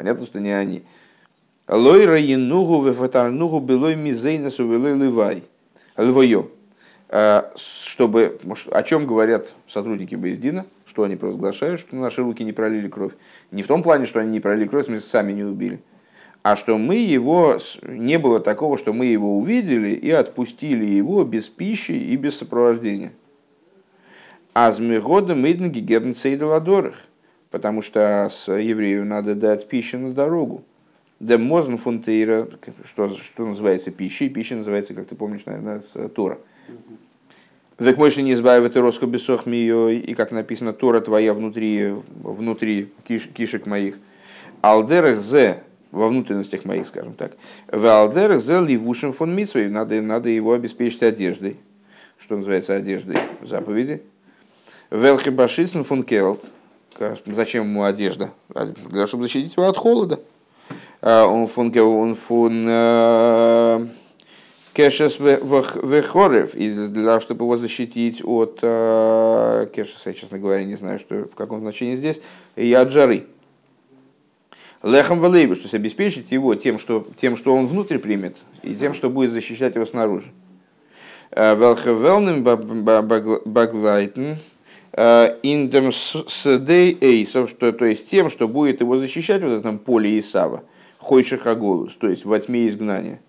Понятно, 0.00 0.24
что 0.24 0.40
не 0.40 0.50
они. 0.50 0.82
Лойра 1.68 2.16
енугу 2.16 2.82
вефатарнугу 2.82 3.60
белой 3.60 3.96
мизейнесу 3.96 4.66
велой 4.66 4.96
ливай. 4.96 5.44
Львою. 5.94 6.52
А, 7.10 7.52
чтобы, 7.54 8.38
о 8.70 8.82
чем 8.82 9.06
говорят 9.06 9.52
сотрудники 9.68 10.14
Боездина, 10.14 10.64
что 10.86 11.02
они 11.02 11.16
провозглашают, 11.16 11.80
что 11.80 11.96
наши 11.96 12.22
руки 12.22 12.42
не 12.42 12.52
пролили 12.52 12.88
кровь. 12.88 13.12
Не 13.50 13.62
в 13.62 13.66
том 13.66 13.82
плане, 13.82 14.06
что 14.06 14.20
они 14.20 14.30
не 14.30 14.40
пролили 14.40 14.66
кровь, 14.66 14.88
мы 14.88 15.02
сами 15.02 15.32
не 15.32 15.44
убили, 15.44 15.82
а 16.42 16.56
что 16.56 16.78
мы 16.78 16.96
его, 16.96 17.58
не 17.82 18.18
было 18.18 18.40
такого, 18.40 18.78
что 18.78 18.94
мы 18.94 19.04
его 19.04 19.36
увидели 19.36 19.90
и 19.90 20.10
отпустили 20.10 20.86
его 20.86 21.24
без 21.24 21.50
пищи 21.50 21.92
и 21.92 22.16
без 22.16 22.38
сопровождения. 22.38 23.12
Азмигода 24.54 25.34
мидн 25.34 25.66
гигебн 25.66 26.14
цейдаладорых. 26.14 27.04
Потому 27.50 27.82
что 27.82 28.28
с 28.30 28.50
еврею 28.52 29.04
надо 29.04 29.34
дать 29.34 29.68
пищу 29.68 29.98
на 29.98 30.12
дорогу. 30.12 30.64
Да 31.18 31.36
мозн 31.36 31.76
фунтейра, 31.76 32.48
что, 32.84 33.10
что 33.10 33.46
называется 33.46 33.90
пищей, 33.90 34.28
пища 34.28 34.54
называется, 34.54 34.94
как 34.94 35.06
ты 35.06 35.14
помнишь, 35.14 35.42
наверное, 35.44 35.80
с 35.80 36.08
Тора. 36.10 36.38
Век 37.78 37.96
мойши 37.96 38.22
не 38.22 38.34
избавит 38.34 38.76
и 38.76 38.78
роско 38.78 39.06
бесох 39.06 39.46
и 39.46 40.14
как 40.14 40.32
написано, 40.32 40.72
Тора 40.72 41.00
твоя 41.00 41.34
внутри, 41.34 41.94
внутри 42.22 42.92
киш, 43.04 43.26
кишек 43.34 43.66
моих. 43.66 43.96
Алдерах 44.60 45.18
зе, 45.18 45.62
во 45.90 46.08
внутренностях 46.08 46.64
моих, 46.66 46.86
скажем 46.86 47.14
так. 47.14 47.32
В 47.68 47.84
алдерах 47.86 48.42
зе 48.42 48.60
ливушем 48.60 49.12
фон 49.12 49.34
митсвей, 49.34 49.68
надо, 49.68 50.00
надо 50.02 50.28
его 50.28 50.52
обеспечить 50.52 51.02
одеждой. 51.02 51.56
Что 52.18 52.36
называется 52.36 52.74
одеждой? 52.74 53.16
Заповеди. 53.42 54.02
Велхи 54.90 55.30
Башицин 55.30 55.84
фун 55.84 56.02
Кералт. 56.02 56.44
Зачем 57.26 57.64
ему 57.64 57.84
одежда? 57.84 58.30
Для 58.48 58.72
того, 58.74 59.06
чтобы 59.06 59.22
защитить 59.24 59.56
его 59.56 59.68
от 59.68 59.76
холода. 59.76 60.20
А, 61.00 61.26
он 61.26 61.46
фун 61.46 61.76
он 61.78 62.14
фун 62.14 62.66
э, 62.68 63.86
Кешес 64.74 65.18
Вехорев. 65.18 66.54
И 66.54 66.70
для 66.70 67.20
чтобы 67.20 67.44
его 67.44 67.56
защитить 67.56 68.22
от 68.24 68.58
э, 68.62 69.68
Кешеса, 69.74 70.10
я, 70.10 70.14
честно 70.14 70.38
говоря, 70.38 70.64
не 70.64 70.76
знаю, 70.76 70.98
что, 70.98 71.24
в 71.24 71.34
каком 71.34 71.60
значении 71.60 71.96
здесь, 71.96 72.20
и 72.56 72.72
от 72.72 72.90
жары. 72.90 73.26
Лехом 74.82 75.20
Валейву, 75.20 75.54
что 75.54 75.74
обеспечить 75.76 76.30
его 76.30 76.54
тем 76.54 76.78
что, 76.78 77.06
тем, 77.20 77.36
что 77.36 77.54
он 77.54 77.66
внутрь 77.66 77.98
примет, 77.98 78.38
и 78.62 78.74
тем, 78.74 78.94
что 78.94 79.10
будет 79.10 79.32
защищать 79.32 79.74
его 79.74 79.84
снаружи. 79.84 80.30
Э, 81.30 81.54
Велхевелным 81.54 82.42
Баглайтен. 82.42 84.38
Индем 84.92 85.92
сдей 85.92 86.98
эйсов, 87.00 87.50
что, 87.50 87.72
то 87.72 87.84
есть 87.84 88.08
тем, 88.08 88.28
что 88.28 88.48
будет 88.48 88.80
его 88.80 88.98
защищать 88.98 89.40
в 89.42 89.48
этом 89.48 89.78
поле 89.78 90.18
Исава, 90.18 90.64
хойших 90.98 91.46
аголус, 91.46 91.94
то 91.94 92.08
есть 92.08 92.24
во 92.24 92.40
тьме 92.40 92.66
изгнания. 92.66 93.20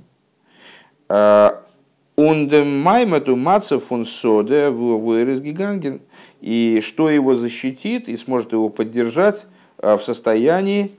Ундем 2.15 2.79
маймату 2.81 3.35
мацев 3.35 3.85
фун 3.85 4.05
соде 4.05 4.69
вырез 4.69 5.39
гиганген, 5.39 6.01
и 6.41 6.81
что 6.83 7.09
его 7.09 7.35
защитит 7.35 8.09
и 8.09 8.17
сможет 8.17 8.53
его 8.53 8.69
поддержать 8.69 9.45
в 9.77 9.99
состоянии, 9.99 10.91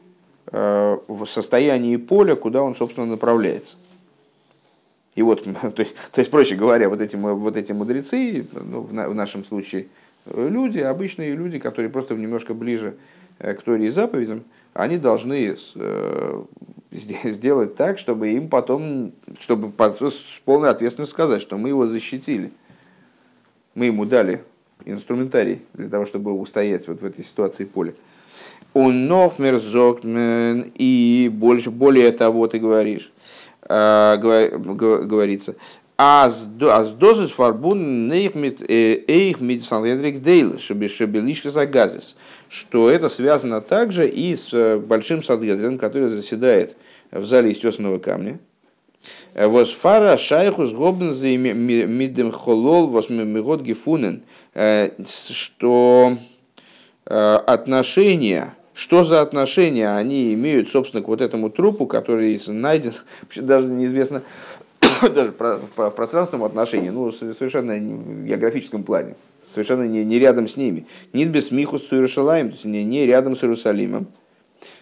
в 0.46 1.26
состоянии 1.26 1.96
поля, 1.96 2.36
куда 2.36 2.62
он, 2.62 2.76
собственно, 2.76 3.06
направляется. 3.06 3.76
И 5.14 5.22
вот, 5.22 5.44
то 5.44 5.82
есть, 5.82 5.94
то 6.12 6.20
есть 6.20 6.30
проще 6.30 6.54
говоря, 6.54 6.88
вот 6.88 7.00
эти, 7.00 7.16
вот 7.16 7.56
эти 7.56 7.72
мудрецы, 7.72 8.46
ну, 8.52 8.80
в, 8.80 8.92
на, 8.92 9.08
в 9.08 9.14
нашем 9.14 9.44
случае, 9.44 9.88
люди, 10.26 10.78
обычные 10.78 11.34
люди, 11.34 11.58
которые 11.58 11.90
просто 11.90 12.14
немножко 12.14 12.54
ближе 12.54 12.94
э, 13.38 13.54
к 13.54 13.62
Торе 13.62 13.86
и 13.86 13.90
заповедям, 13.90 14.44
они 14.74 14.98
должны 14.98 15.54
э, 15.74 16.42
сделать 16.92 17.76
так, 17.76 17.98
чтобы 17.98 18.30
им 18.30 18.48
потом, 18.48 19.12
чтобы 19.40 19.72
с 20.10 20.40
полной 20.44 20.70
ответственностью 20.70 21.14
сказать, 21.14 21.42
что 21.42 21.58
мы 21.58 21.70
его 21.70 21.86
защитили. 21.86 22.52
Мы 23.74 23.86
ему 23.86 24.04
дали 24.04 24.42
инструментарий 24.84 25.62
для 25.72 25.88
того, 25.88 26.06
чтобы 26.06 26.32
устоять 26.32 26.88
вот 26.88 27.00
в 27.00 27.04
этой 27.04 27.24
ситуации 27.24 27.64
поля. 27.64 27.94
Он 28.74 29.06
и 30.04 31.30
больше, 31.32 31.70
более 31.70 32.10
того, 32.12 32.46
ты 32.46 32.58
говоришь, 32.58 33.12
э, 33.68 34.16
говорится, 34.16 35.56
Аз 36.04 36.46
дозис 36.46 37.30
фарбун 37.30 38.10
эйх 38.10 38.34
мит 39.40 39.62
санледрик 39.62 40.20
дейл, 40.20 40.58
чтобы 40.58 40.88
шебелишка 40.88 41.52
загазис. 41.52 42.16
Что 42.48 42.90
это 42.90 43.08
связано 43.08 43.60
также 43.60 44.08
и 44.08 44.34
с 44.34 44.78
большим 44.78 45.22
садгедром, 45.22 45.78
который 45.78 46.08
заседает 46.08 46.76
в 47.12 47.24
зале 47.24 47.52
из 47.52 47.60
тесного 47.60 48.00
камня. 48.00 48.40
Восфара 49.34 50.16
шайхус 50.16 50.72
гобнзе 50.72 51.36
мидем 51.36 52.32
холол 52.32 52.88
восьмимигод 52.88 53.62
гефунен. 53.62 54.22
Э, 54.54 54.90
что 55.06 56.16
отношения, 57.04 58.56
что 58.74 59.04
за 59.04 59.20
отношения 59.20 59.94
они 59.94 60.34
имеют, 60.34 60.68
собственно, 60.68 61.02
к 61.02 61.06
вот 61.06 61.20
этому 61.20 61.48
трупу, 61.48 61.86
который 61.86 62.40
найден, 62.48 62.92
даже 63.36 63.66
неизвестно, 63.66 64.22
даже 65.14 65.32
в 65.32 65.90
пространственном 65.90 66.44
отношении, 66.44 66.90
ну, 66.90 67.10
совершенно 67.12 67.74
в 67.74 68.24
географическом 68.24 68.84
плане, 68.84 69.16
совершенно 69.46 69.82
не, 69.82 70.04
не 70.04 70.18
рядом 70.18 70.46
с 70.46 70.56
ними. 70.56 70.86
Нит 71.12 71.28
без 71.30 71.50
миху 71.50 71.78
с 71.78 71.92
Иерусалимом, 71.92 72.50
то 72.50 72.54
есть 72.54 72.64
не, 72.64 72.84
не 72.84 73.06
рядом 73.06 73.36
с 73.36 73.42
Иерусалимом. 73.42 74.06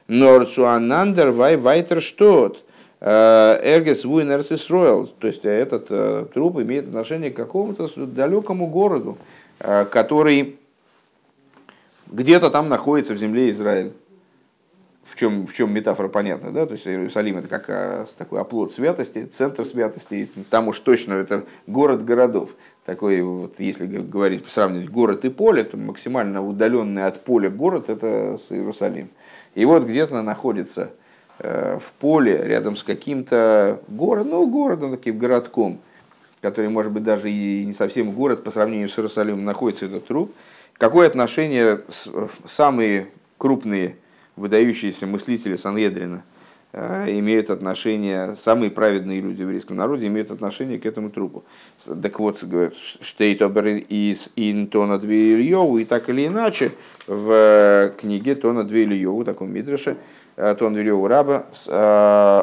Норцуанандер 0.08 1.30
вай 1.30 1.56
вайтер 1.56 2.02
штот. 2.02 2.62
Э, 3.00 3.58
Эргес 3.62 4.04
Вуинерцис 4.04 4.68
Роял, 4.68 5.06
то 5.06 5.26
есть 5.26 5.46
этот 5.46 5.86
э, 5.88 6.26
труп 6.34 6.58
имеет 6.58 6.88
отношение 6.88 7.30
к 7.30 7.36
какому-то 7.36 7.88
далекому 7.96 8.66
городу, 8.66 9.16
э, 9.58 9.86
который 9.86 10.58
где-то 12.08 12.50
там 12.50 12.68
находится 12.68 13.14
в 13.14 13.16
земле 13.16 13.48
Израиля 13.50 13.92
в 15.10 15.16
чем, 15.16 15.46
в 15.46 15.52
чем 15.52 15.72
метафора 15.72 16.06
понятна, 16.06 16.52
да, 16.52 16.66
то 16.66 16.74
есть 16.74 16.86
Иерусалим 16.86 17.38
это 17.38 17.48
как 17.48 17.64
а, 17.68 18.06
такой 18.16 18.40
оплот 18.40 18.72
святости, 18.72 19.24
центр 19.24 19.64
святости, 19.64 20.30
там 20.50 20.68
уж 20.68 20.78
точно 20.78 21.14
это 21.14 21.44
город 21.66 22.04
городов. 22.04 22.50
Такой 22.86 23.20
вот, 23.20 23.58
если 23.58 23.86
говорить, 23.86 24.48
сравнивать 24.48 24.88
город 24.88 25.24
и 25.24 25.28
поле, 25.28 25.64
то 25.64 25.76
максимально 25.76 26.46
удаленный 26.46 27.06
от 27.06 27.24
поля 27.24 27.50
город 27.50 27.90
это 27.90 28.38
Иерусалим. 28.50 29.10
И 29.54 29.64
вот 29.64 29.84
где-то 29.84 30.22
находится 30.22 30.90
э, 31.40 31.78
в 31.80 31.92
поле 32.00 32.40
рядом 32.44 32.76
с 32.76 32.82
каким-то 32.82 33.80
городом, 33.88 34.30
ну, 34.30 34.46
городом, 34.46 34.92
таким 34.92 35.18
городком, 35.18 35.80
который, 36.40 36.70
может 36.70 36.92
быть, 36.92 37.02
даже 37.02 37.30
и 37.30 37.64
не 37.66 37.72
совсем 37.72 38.12
город 38.12 38.44
по 38.44 38.50
сравнению 38.50 38.88
с 38.88 38.96
Иерусалимом, 38.96 39.44
находится 39.44 39.86
этот 39.86 40.06
труп. 40.06 40.32
Какое 40.78 41.08
отношение 41.08 41.82
самые 42.46 43.08
крупные 43.38 43.96
выдающиеся 44.40 45.06
мыслители 45.06 45.56
Санедрина 45.56 46.24
э, 46.72 47.18
имеют 47.18 47.50
отношение, 47.50 48.34
самые 48.36 48.70
праведные 48.70 49.20
люди 49.20 49.42
в 49.42 49.46
еврейском 49.46 49.76
народе 49.76 50.06
имеют 50.06 50.30
отношение 50.30 50.78
к 50.78 50.86
этому 50.86 51.10
трупу. 51.10 51.44
Так 52.02 52.18
вот, 52.18 52.42
штейт 53.00 53.42
обер 53.42 53.66
из 53.66 54.30
Интона 54.36 54.98
Двильеву, 54.98 55.78
и 55.78 55.84
так 55.84 56.08
или 56.08 56.26
иначе 56.26 56.72
в 57.06 57.92
книге 57.98 58.34
Тона 58.34 58.64
Двильеву, 58.64 59.24
таком 59.24 59.52
мидреше, 59.52 59.96
э, 60.36 60.54
Тона 60.58 60.74
Двильеву 60.74 61.06
раба, 61.06 61.46
э, 61.66 62.42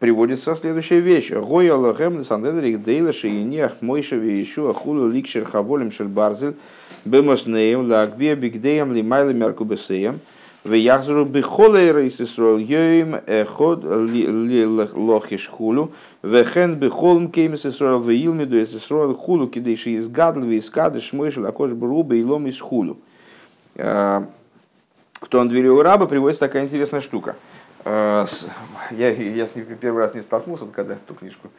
приводится 0.00 0.54
следующая 0.54 1.00
вещь. 1.00 1.30
Гоя 1.30 1.76
лохем 1.76 2.22
сандедрик 2.24 2.82
дейла 2.82 3.12
шиинех 3.12 3.80
мойшеви 3.80 4.38
еще 4.38 4.70
ахулу 4.70 5.08
ликшер 5.08 5.44
хаболем 5.44 5.92
шельбарзель 5.92 6.56
бемоснеем 7.04 7.88
лагбе 7.88 8.34
бигдеем 8.34 8.92
лимайлем 8.92 9.38
меркубесеем. 9.38 10.20
Веяхзру 10.64 11.26
бихолейра 11.26 12.06
из 12.06 12.18
Исруэл 12.18 12.56
йоим 12.58 13.16
эход 13.26 13.84
лохиш 14.94 15.48
хулю. 15.48 15.92
Вехен 16.22 16.76
бихолм 16.76 17.30
кеймес 17.30 17.66
Исруэл 17.66 18.00
веилмиду 18.00 18.58
из 18.58 18.74
Исруэл 18.74 19.14
хулю 19.14 19.46
кидейши 19.46 19.90
из 19.90 20.08
гадл 20.08 20.40
вискады 20.40 21.02
шмойши 21.02 21.42
лакош 21.42 21.72
брубе 21.72 22.18
и 22.18 22.24
лом 22.24 22.46
из. 22.46 22.62
Кто 23.74 25.38
он 25.38 25.48
двери 25.48 25.68
у 25.68 25.82
раба, 25.82 26.06
приводится 26.06 26.40
такая 26.40 26.64
интересная 26.64 27.02
штука. 27.02 27.36
Я, 27.84 28.24
я 28.90 29.46
с 29.46 29.54
ним 29.54 29.66
первый 29.78 29.98
раз 29.98 30.14
не 30.14 30.22
столкнулся, 30.22 30.64
вот 30.64 30.72
когда 30.72 30.94
эту 30.94 31.14
книжку 31.14 31.50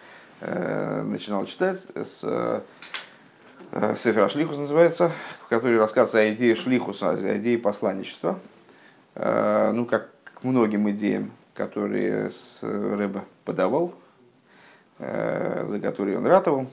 начинал 0.41 1.45
читать 1.45 1.79
с 1.93 2.63
Сефер 3.97 4.29
Шлихус 4.31 4.57
называется, 4.57 5.11
в 5.43 5.47
которой 5.49 5.77
рассказывается 5.77 6.19
о 6.19 6.33
идее 6.33 6.55
Шлихуса, 6.55 7.11
о 7.11 7.37
идее 7.37 7.59
посланничества. 7.59 8.39
Э, 9.15 9.71
ну, 9.73 9.85
как 9.85 10.11
к 10.23 10.43
многим 10.43 10.89
идеям, 10.91 11.31
которые 11.53 12.29
Рэба 12.61 13.25
подавал, 13.45 13.95
э, 14.99 15.65
за 15.65 15.79
которые 15.79 16.17
он 16.17 16.27
ратовал. 16.27 16.67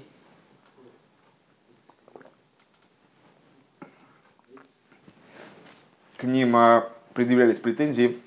К 6.16 6.24
ним 6.24 6.55
а, 6.55 6.88
предъявлялись 7.14 7.59
претензии 7.59 8.20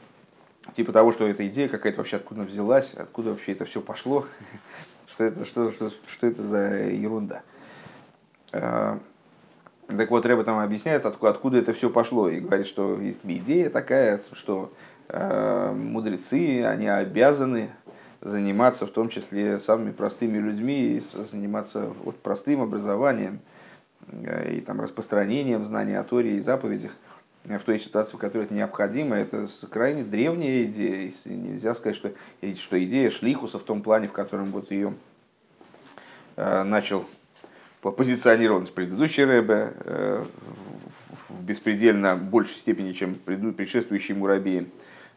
типа 0.74 0.92
того, 0.92 1.14
что 1.14 1.28
эта 1.28 1.48
идея 1.48 1.70
какая-то 1.70 2.00
вообще 2.00 2.18
откуда 2.18 2.42
взялась, 2.42 2.94
откуда 2.94 3.30
вообще 3.30 3.54
это 3.54 3.64
все 3.66 3.80
пошло, 3.80 4.28
что 5.08 5.24
это, 5.24 5.46
что, 5.46 5.72
что, 5.72 5.90
что 5.90 6.28
это 6.28 6.44
за 6.44 6.84
ерунда. 6.90 7.44
Э, 9.88 9.98
так 9.98 10.10
вот, 10.12 10.26
Рэба 10.26 10.44
там 10.44 10.60
объясняет, 10.60 11.06
откуда, 11.06 11.32
откуда 11.32 11.58
это 11.58 11.74
все 11.74 11.90
пошло, 11.90 12.30
и 12.30 12.40
говорит, 12.40 12.68
что 12.68 13.00
идея 13.02 13.70
такая, 13.70 14.22
что 14.34 14.74
э, 15.10 15.72
мудрецы, 15.74 16.64
они 16.64 16.88
обязаны 16.88 17.70
заниматься 18.22 18.88
в 18.88 18.92
том 18.92 19.10
числе 19.10 19.60
самыми 19.60 19.92
простыми 19.92 20.38
людьми, 20.38 20.96
и 20.96 21.00
заниматься 21.00 21.94
вот, 22.04 22.18
простым 22.18 22.62
образованием 22.62 23.40
э, 24.08 24.56
и 24.56 24.62
там, 24.62 24.82
распространением 24.82 25.66
знаний 25.66 25.96
о 25.96 26.04
Торе 26.04 26.38
и 26.38 26.40
заповедях 26.40 26.92
в 27.44 27.60
той 27.60 27.78
ситуации, 27.78 28.16
в 28.16 28.20
которой 28.20 28.46
это 28.46 28.56
необходимо. 28.56 29.16
Это 29.16 29.48
крайне 29.70 30.04
древняя 30.04 30.64
идея. 30.64 31.12
И 31.26 31.30
нельзя 31.30 31.76
сказать, 31.76 31.96
что, 31.96 32.12
что 32.56 32.84
идея 32.84 33.12
Шлихуса 33.12 33.60
в 33.60 33.64
том 33.64 33.84
плане, 33.84 34.08
в 34.08 34.14
котором 34.14 34.52
вот 34.52 34.72
ее 34.72 34.96
э, 36.38 36.64
начал 36.64 37.06
позиционирован 37.92 38.66
предыдущей 38.72 39.26
Рэбе 39.26 39.74
э, 39.80 40.26
в 41.30 41.44
беспредельно 41.44 42.16
большей 42.16 42.58
степени, 42.58 42.92
чем 42.92 43.16
предшествующий 43.16 44.16
Мурабеем, 44.16 44.70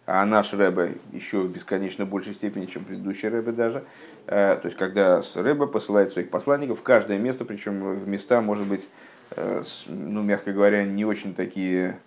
а 0.06 0.24
наш 0.24 0.54
Рэбе 0.54 0.96
еще 1.12 1.40
в 1.40 1.50
бесконечно 1.52 2.06
большей 2.06 2.34
степени, 2.34 2.66
чем 2.66 2.84
предыдущий 2.84 3.28
Рэбе 3.28 3.52
даже. 3.52 3.84
Э, 4.26 4.56
то 4.56 4.66
есть, 4.66 4.76
когда 4.76 5.22
Рэбе 5.34 5.66
посылает 5.66 6.10
своих 6.10 6.30
посланников 6.30 6.80
в 6.80 6.82
каждое 6.82 7.18
место, 7.18 7.44
причем 7.44 7.98
в 7.98 8.08
места, 8.08 8.40
может 8.40 8.66
быть, 8.66 8.88
э, 9.32 9.62
ну, 9.86 10.22
мягко 10.22 10.52
говоря, 10.52 10.84
не 10.84 11.04
очень 11.04 11.34
такие 11.34 11.98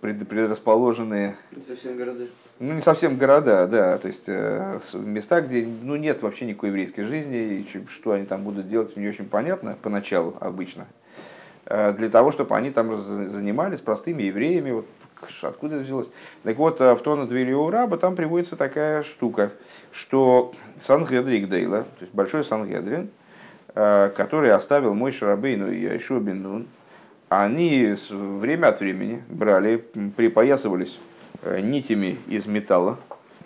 предрасположенные... 0.00 1.36
Не 1.52 1.62
совсем 1.66 1.96
города. 1.96 2.24
Ну, 2.58 2.74
не 2.74 2.82
совсем 2.82 3.16
города, 3.16 3.66
да. 3.66 3.98
То 3.98 4.08
есть 4.08 4.24
э, 4.26 4.78
места, 4.94 5.40
где 5.40 5.66
ну, 5.66 5.96
нет 5.96 6.22
вообще 6.22 6.44
никакой 6.44 6.68
еврейской 6.68 7.02
жизни, 7.02 7.36
и 7.36 7.68
что 7.88 8.12
они 8.12 8.26
там 8.26 8.42
будут 8.42 8.68
делать, 8.68 8.96
не 8.96 9.08
очень 9.08 9.26
понятно 9.26 9.76
поначалу 9.80 10.36
обычно. 10.40 10.86
Э, 11.64 11.92
для 11.92 12.10
того, 12.10 12.30
чтобы 12.30 12.54
они 12.56 12.70
там 12.70 12.94
занимались 13.00 13.80
простыми 13.80 14.24
евреями, 14.24 14.72
вот 14.72 14.86
откуда 15.42 15.76
это 15.76 15.84
взялось. 15.84 16.08
Так 16.42 16.56
вот, 16.58 16.78
в 16.78 16.98
Тона 16.98 17.26
двери 17.26 17.52
у 17.52 17.70
раба 17.70 17.96
там 17.96 18.16
приводится 18.16 18.56
такая 18.56 19.02
штука, 19.02 19.50
что 19.92 20.52
Сангедрик 20.80 21.48
Дейла, 21.48 21.82
то 21.82 22.02
есть 22.02 22.12
большой 22.12 22.44
Сангедрин, 22.44 23.10
который 23.72 24.52
оставил 24.52 24.94
мой 24.94 25.12
Шарабейну 25.12 25.70
и 25.72 25.86
Айшу 25.86 26.20
Бен 26.20 26.66
они 27.28 27.96
время 28.10 28.68
от 28.68 28.80
времени 28.80 29.22
брали, 29.28 29.84
припоясывались 30.16 30.98
э, 31.42 31.60
нитями 31.60 32.18
из 32.28 32.46
металла. 32.46 32.98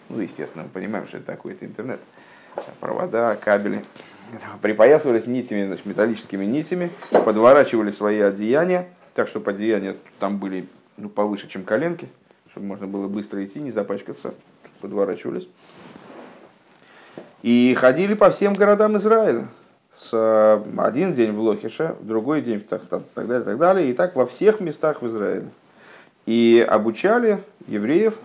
Ну, 0.09 0.21
естественно, 0.21 0.65
мы 0.65 0.71
понимаем, 0.71 1.07
что 1.07 1.17
это 1.17 1.27
такое, 1.27 1.55
это 1.55 1.65
интернет. 1.65 2.01
Провода, 2.81 3.37
кабели. 3.37 3.85
Припоясывались 4.63 5.27
нитями, 5.27 5.67
значит, 5.67 5.87
металлическими 5.87 6.45
нитями, 6.45 6.91
подворачивали 7.11 7.91
свои 7.91 8.21
одеяния, 8.21 8.89
так, 9.15 9.29
чтобы 9.29 9.53
одеяния 9.53 9.97
там 10.19 10.39
были 10.39 10.69
ну, 10.97 11.09
повыше, 11.09 11.49
чем 11.49 11.65
коленки, 11.65 12.09
чтобы 12.51 12.67
можно 12.67 12.87
было 12.87 13.09
быстро 13.09 13.45
идти, 13.45 13.61
не 13.61 13.71
запачкаться. 13.71 14.35
Подворачивались. 14.81 15.47
И 17.43 17.75
ходили 17.79 18.15
по 18.15 18.31
всем 18.31 18.55
городам 18.55 18.97
Израиля 18.97 19.49
с 20.01 20.11
э, 20.15 20.63
один 20.79 21.13
день 21.13 21.33
в 21.33 21.41
Лохише, 21.41 21.95
другой 22.01 22.41
день 22.41 22.61
в 22.61 22.65
так, 22.65 22.83
так, 22.87 23.03
так 23.15 23.29
далее, 23.29 23.45
так 23.45 23.59
далее, 23.59 23.91
и 23.91 23.93
так 23.93 24.17
во 24.17 24.25
всех 24.25 24.61
местах 24.61 25.03
в 25.03 25.09
Израиле. 25.09 25.49
И 26.25 26.67
обучали 26.67 27.43
евреев 27.67 28.19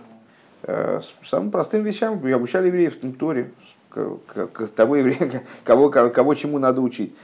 э, 0.62 1.00
самым 1.24 1.50
простым 1.50 1.82
вещам, 1.82 2.26
и 2.26 2.32
обучали 2.32 2.68
евреев 2.68 3.02
в 3.02 3.16
Торе, 3.18 3.50
того 4.74 4.96
еврея, 4.96 5.42
кого, 5.64 5.90
кого 5.90 6.34
чему 6.34 6.58
надо 6.58 6.80
учить. 6.80 7.14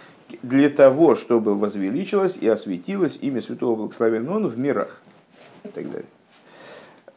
Для 0.43 0.69
того, 0.69 1.15
чтобы 1.15 1.55
возвеличилось 1.55 2.37
и 2.37 2.47
осветилось 2.47 3.19
имя 3.23 3.41
Святого 3.41 3.77
Благословенного 3.77 4.37
Он 4.37 4.49
в 4.49 4.59
мирах. 4.59 5.01
И 5.65 5.69
так 5.69 5.91
далее. 5.91 6.09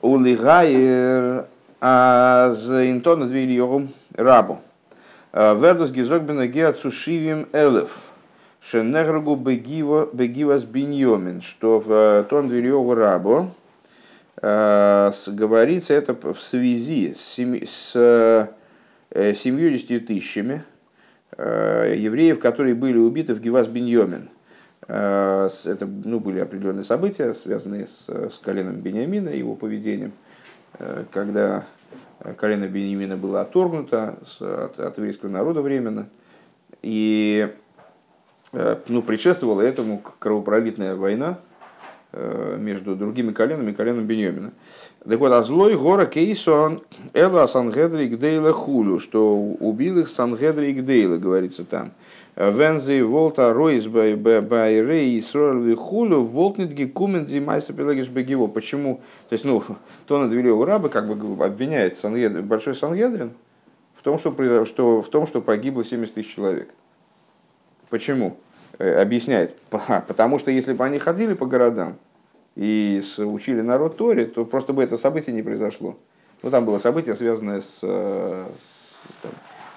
Улигайер 0.02 1.48
аз 1.82 2.70
интона 2.70 3.28
две 3.28 3.46
рабу. 4.16 4.60
Вердус 5.36 5.92
гизогбена 5.92 6.48
геацушивим 6.48 7.50
элев. 7.52 8.14
Шенеграгу 8.62 9.36
бегивас 9.36 10.64
биньомин. 10.64 11.42
Что 11.42 11.80
в 11.82 11.92
э, 11.92 12.24
тон 12.30 12.48
Вильеву 12.48 12.96
Рабо 12.96 13.50
э, 14.42 15.12
говорится 15.28 15.94
это 15.94 16.16
в 16.34 16.42
связи 16.42 17.14
с 17.14 17.20
70 17.20 17.96
э, 19.12 20.00
тысячами 20.00 20.64
евреев, 21.38 22.40
которые 22.40 22.74
были 22.74 22.98
убиты 22.98 23.34
в 23.34 23.42
Гивас 23.42 23.68
Биньомин. 23.68 24.30
Это 24.88 25.78
ну, 25.82 26.22
были 26.22 26.40
определенные 26.40 26.86
события, 26.86 27.34
связанные 27.34 27.88
с, 27.88 28.08
с 28.08 28.40
коленом 28.40 28.76
Бениамина 28.76 29.30
и 29.30 29.40
его 29.40 29.56
поведением, 29.56 30.14
когда 31.12 31.66
колено 32.38 32.68
Бенемина 32.68 33.18
было 33.18 33.42
отторгнуто 33.42 34.18
от, 34.40 34.80
от 34.80 34.98
еврейского 34.98 35.30
народа 35.30 35.62
временно. 35.62 36.10
И 36.82 37.50
э, 38.54 38.78
ну, 38.88 39.02
предшествовала 39.02 39.62
этому 39.62 40.02
кровопролитная 40.20 40.96
война 40.96 41.40
э, 42.12 42.58
между 42.60 42.96
другими 42.96 43.32
коленами 43.32 43.72
и 43.72 43.74
коленом 43.74 44.06
Беньомина. 44.06 44.54
Так 45.08 45.20
вот, 45.20 45.32
а 45.32 45.44
злой 45.44 45.76
гора 45.76 46.06
Кейсон 46.06 46.84
Эла 47.14 47.48
Сангедрик 47.48 48.18
Дейла 48.18 48.54
Хулю, 48.54 49.00
что 49.00 49.36
убил 49.36 50.00
их 50.00 50.10
Сангедрик 50.10 50.86
Дейла, 50.86 51.18
говорится 51.18 51.64
там. 51.64 51.92
Вензи 52.36 53.02
волта 53.02 53.54
ройс 53.54 53.88
бай 53.88 54.82
рей 54.82 55.22
срорви 55.22 55.74
хулю 55.74 56.22
волтнит 56.22 56.72
гекумен 56.74 57.28
зимайса 57.28 57.72
пелагиш 57.72 58.10
бегиво. 58.10 58.48
Почему? 58.48 59.02
То 59.30 59.34
есть, 59.34 59.46
ну, 59.46 59.64
то 60.08 60.18
на 60.18 60.30
двери 60.30 60.50
раба 60.50 60.90
как 60.90 61.08
бы 61.08 61.46
обвиняет 61.46 61.98
Сангедрин, 61.98 62.46
большой 62.46 62.76
Сангедрин 62.76 63.32
в 63.98 64.02
том, 64.02 64.20
что, 64.20 64.66
что, 64.66 65.02
в 65.02 65.10
том, 65.10 65.28
что 65.28 65.42
погибло 65.42 65.84
70 65.84 66.14
тысяч 66.14 66.36
человек. 66.36 66.70
Почему? 67.90 68.38
Э, 68.80 69.02
объясняет. 69.02 69.56
Потому 69.70 70.38
что 70.38 70.52
если 70.52 70.74
бы 70.74 70.84
они 70.84 71.00
ходили 71.00 71.34
по 71.34 71.46
городам 71.46 71.96
и 72.56 73.02
учили 73.18 73.62
народ 73.62 73.96
Торе, 73.96 74.26
то 74.26 74.44
просто 74.44 74.74
бы 74.74 74.84
это 74.84 74.98
событие 74.98 75.34
не 75.34 75.42
произошло. 75.42 75.98
Ну, 76.44 76.52
там 76.52 76.66
было 76.66 76.80
событие, 76.80 77.16
связанное 77.16 77.62
с, 77.62 77.80
э, 77.82 78.46
с 78.46 79.22
там, 79.24 79.32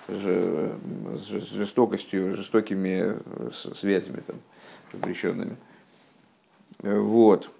с 0.08 1.26
жестокостью, 1.52 2.34
жестокими 2.34 3.14
э, 3.14 3.50
связями 3.52 4.22
там, 4.26 4.36
запрещенными. 4.92 5.56
Вот. 6.80 7.50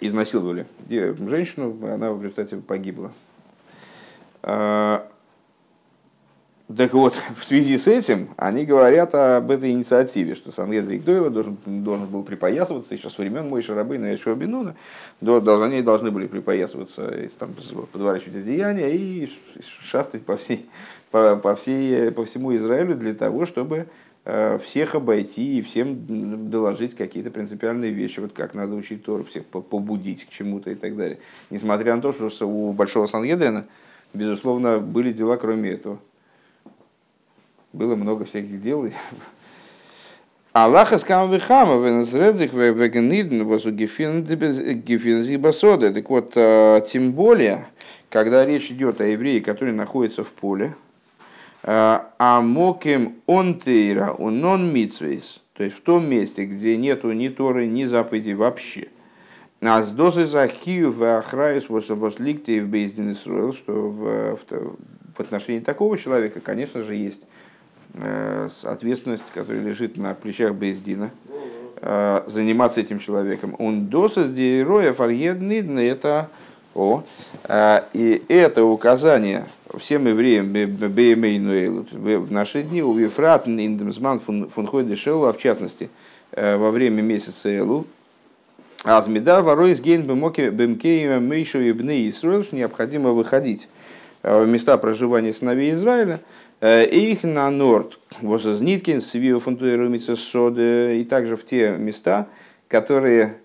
Изнасиловали 0.00 0.66
женщину, 1.28 1.76
она 1.92 2.12
в 2.12 2.22
результате 2.22 2.56
погибла. 2.58 3.12
Так 6.74 6.94
вот, 6.94 7.14
в 7.36 7.44
связи 7.44 7.78
с 7.78 7.86
этим 7.86 8.30
они 8.36 8.64
говорят 8.64 9.14
об 9.14 9.52
этой 9.52 9.70
инициативе, 9.70 10.34
что 10.34 10.50
Сангедрик 10.50 11.04
Дойла 11.04 11.30
должен, 11.30 11.56
должен 11.64 12.08
был 12.08 12.24
припоясываться 12.24 12.92
еще 12.92 13.08
с 13.08 13.16
времен 13.18 13.48
Мойши 13.48 13.72
Рабына 13.72 14.12
и 14.12 14.16
Шуабинуна. 14.16 14.74
Они 15.20 15.82
должны 15.82 16.10
были 16.10 16.26
припоясываться, 16.26 17.14
там, 17.38 17.54
подворачивать 17.92 18.38
одеяния 18.38 18.88
и 18.88 19.30
шастать 19.80 20.22
по, 20.22 20.36
всей, 20.36 20.66
по, 21.12 21.36
по, 21.36 21.54
всей, 21.54 22.10
по 22.10 22.24
всему 22.24 22.56
Израилю 22.56 22.96
для 22.96 23.14
того, 23.14 23.46
чтобы 23.46 23.86
всех 24.60 24.96
обойти 24.96 25.60
и 25.60 25.62
всем 25.62 26.50
доложить 26.50 26.96
какие-то 26.96 27.30
принципиальные 27.30 27.92
вещи, 27.92 28.18
вот 28.18 28.32
как 28.32 28.54
надо 28.54 28.74
учить 28.74 29.04
Тору, 29.04 29.22
всех 29.22 29.46
побудить 29.46 30.24
к 30.24 30.30
чему-то 30.30 30.72
и 30.72 30.74
так 30.74 30.96
далее. 30.96 31.18
Несмотря 31.48 31.94
на 31.94 32.02
то, 32.02 32.10
что 32.10 32.48
у 32.48 32.72
Большого 32.72 33.06
Сангедрина, 33.06 33.66
безусловно, 34.12 34.80
были 34.80 35.12
дела 35.12 35.36
кроме 35.36 35.70
этого. 35.70 36.00
Было 37.76 37.94
много 37.94 38.24
всяких 38.24 38.62
дел. 38.62 38.88
Аллаха 40.54 40.96
скам 40.96 41.30
вихама 41.30 41.86
венесредзих 41.86 42.54
вегенидн 42.54 43.42
возу 43.42 43.70
гефинзи 43.70 45.36
Так 45.92 46.08
вот, 46.08 46.32
тем 46.88 47.12
более, 47.12 47.66
когда 48.08 48.46
речь 48.46 48.70
идет 48.70 49.02
о 49.02 49.04
евреи, 49.04 49.40
которые 49.40 49.74
находятся 49.74 50.24
в 50.24 50.32
поле, 50.32 50.74
а 51.62 52.40
моким 52.40 53.16
онтейра 53.26 54.12
унон 54.12 54.72
митсвейс, 54.72 55.42
то 55.52 55.62
есть 55.62 55.76
в 55.76 55.82
том 55.82 56.08
месте, 56.08 56.46
где 56.46 56.78
нету 56.78 57.12
ни 57.12 57.28
Торы, 57.28 57.66
ни 57.66 57.84
заповедей 57.84 58.32
вообще. 58.32 58.88
А 59.60 59.82
с 59.82 59.90
дозы 59.90 60.24
захию 60.24 60.92
в 60.92 61.18
охраюс 61.18 61.66
восликте 61.68 62.62
в 62.62 62.68
бейздин 62.68 63.14
что 63.14 63.52
в, 63.66 64.36
в, 64.36 64.76
в 65.14 65.20
отношении 65.20 65.60
такого 65.60 65.98
человека, 65.98 66.40
конечно 66.40 66.80
же, 66.80 66.94
есть 66.94 67.20
э, 67.22 67.35
ответственность, 68.64 69.24
которая 69.34 69.62
лежит 69.62 69.96
на 69.96 70.14
плечах 70.14 70.54
Бейздина, 70.54 71.10
э, 71.80 72.22
заниматься 72.26 72.80
этим 72.80 72.98
человеком. 72.98 73.54
Он 73.58 73.86
досыс 73.86 74.30
героя 74.30 74.92
фарьеднидна, 74.92 75.80
это 75.80 76.28
о, 76.74 77.02
э, 77.44 77.80
и 77.92 78.22
это 78.28 78.64
указание 78.64 79.44
всем 79.78 80.06
евреям 80.06 80.52
в 80.52 82.32
наши 82.32 82.62
дни 82.62 82.82
у 82.82 82.92
Вифрат 82.94 83.48
Индемсман 83.48 84.20
фунхой 84.20 84.84
дешелу, 84.84 85.26
а 85.26 85.32
в 85.32 85.38
частности 85.38 85.90
во 86.32 86.70
время 86.70 87.02
месяца 87.02 87.48
Элу, 87.48 87.86
Азмидар 88.84 89.42
ворой 89.42 89.72
из 89.72 89.80
гейн 89.80 90.02
бемкеем 90.02 91.24
мейшу 91.24 91.60
и 91.60 91.72
бны 91.72 92.08
Исруэл, 92.08 92.44
необходимо 92.52 93.10
выходить 93.10 93.68
в 94.22 94.46
места 94.46 94.76
проживания 94.76 95.32
сыновей 95.32 95.72
Израиля, 95.72 96.20
их 96.62 97.22
на 97.22 97.50
норд, 97.50 97.98
возозниткин, 98.22 99.00
свио 99.00 99.38
фунтуируемится 99.38 100.16
соды, 100.16 101.00
и 101.00 101.04
также 101.04 101.36
в 101.36 101.44
те 101.44 101.72
места, 101.72 102.28
которые 102.68 103.36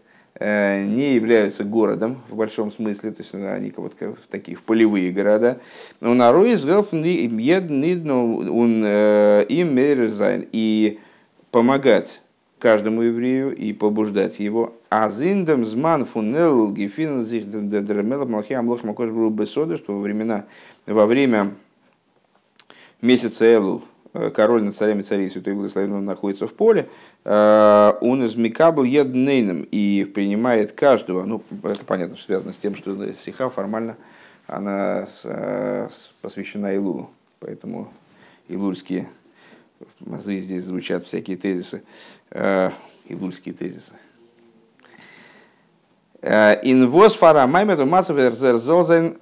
Э, 0.43 0.83
не 0.83 1.13
являются 1.13 1.63
городом 1.63 2.17
в 2.27 2.35
большом 2.35 2.71
смысле, 2.71 3.11
то 3.11 3.21
есть 3.21 3.35
они 3.35 3.71
вот 3.75 3.93
в 3.99 4.27
такие 4.27 4.57
в 4.57 4.63
полевые 4.63 5.11
города. 5.11 5.59
На 5.99 6.31
он 8.49 8.83
им 8.83 9.75
мерзайн 9.75 10.47
и 10.51 10.99
помогать 11.51 12.21
каждому 12.57 13.03
еврею 13.03 13.55
и 13.55 13.71
побуждать 13.71 14.39
его. 14.39 14.73
А 14.89 15.11
зиндам 15.11 15.63
зман 15.63 16.05
фунел 16.05 16.71
гефин 16.71 17.23
зих 17.23 17.47
дедремела 17.47 18.25
малхи 18.25 18.55
амлох 18.55 18.83
макош 18.83 19.09
что 19.09 19.93
во 19.93 19.99
времена 19.99 20.45
во 20.87 21.05
время 21.05 21.51
месяца 23.01 23.45
Элул, 23.45 23.83
Э, 24.13 24.29
король 24.29 24.63
над 24.63 24.75
царями 24.75 25.03
царей 25.03 25.29
Святой 25.29 25.53
Благословенного 25.53 26.01
находится 26.01 26.45
в 26.45 26.53
поле, 26.53 26.89
э, 27.23 27.93
он 28.01 28.25
из 28.25 28.35
Микабл 28.35 28.83
еднейным 28.83 29.65
и 29.71 30.03
принимает 30.03 30.73
каждого, 30.73 31.23
ну, 31.23 31.41
это 31.63 31.85
понятно, 31.85 32.17
что 32.17 32.25
связано 32.25 32.51
с 32.51 32.57
тем, 32.57 32.75
что 32.75 33.13
стиха 33.13 33.49
формально 33.49 33.95
она 34.47 35.07
э, 35.23 35.89
посвящена 36.21 36.75
Илулу, 36.75 37.09
поэтому 37.39 37.91
илульские, 38.49 39.07
здесь 40.01 40.65
звучат 40.65 41.05
всякие 41.05 41.37
тезисы, 41.37 41.83
илульские 43.07 43.53
тезисы. 43.53 43.93
Инвоз 46.21 47.15
фара 47.15 47.47
маймет 47.47 47.79
массов 47.79 48.19
эрзолзайн 48.19 49.15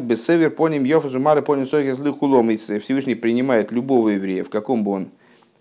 бесевер 0.00 0.50
поним 0.50 0.84
йофазу 0.84 1.20
мары 1.20 1.42
поним 1.42 1.66
согез 1.66 1.98
лихулом. 1.98 2.48
Всевышний 2.56 3.14
принимает 3.14 3.72
любого 3.72 4.08
еврея, 4.08 4.42
в 4.42 4.48
каком 4.48 4.84
бы 4.84 4.92
он 4.92 5.08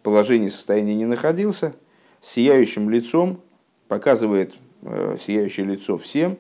положении, 0.04 0.48
состоянии 0.48 0.94
не 0.94 1.06
находился, 1.06 1.74
сияющим 2.22 2.90
лицом, 2.90 3.42
показывает 3.90 4.54
э, 4.84 5.18
сияющее 5.22 5.66
лицо 5.66 5.98
всем. 5.98 6.38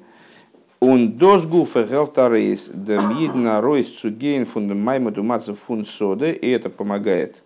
Он 0.80 1.18
дозгу 1.18 1.66
фегелтарейс 1.66 2.70
демидна 2.74 3.60
ройс 3.60 3.90
цугейн 3.90 4.46
фундам 4.46 4.80
маймет 4.80 5.18
умацев 5.18 5.60
фун 5.60 5.86
и 5.86 6.50
это 6.50 6.70
помогает 6.70 7.44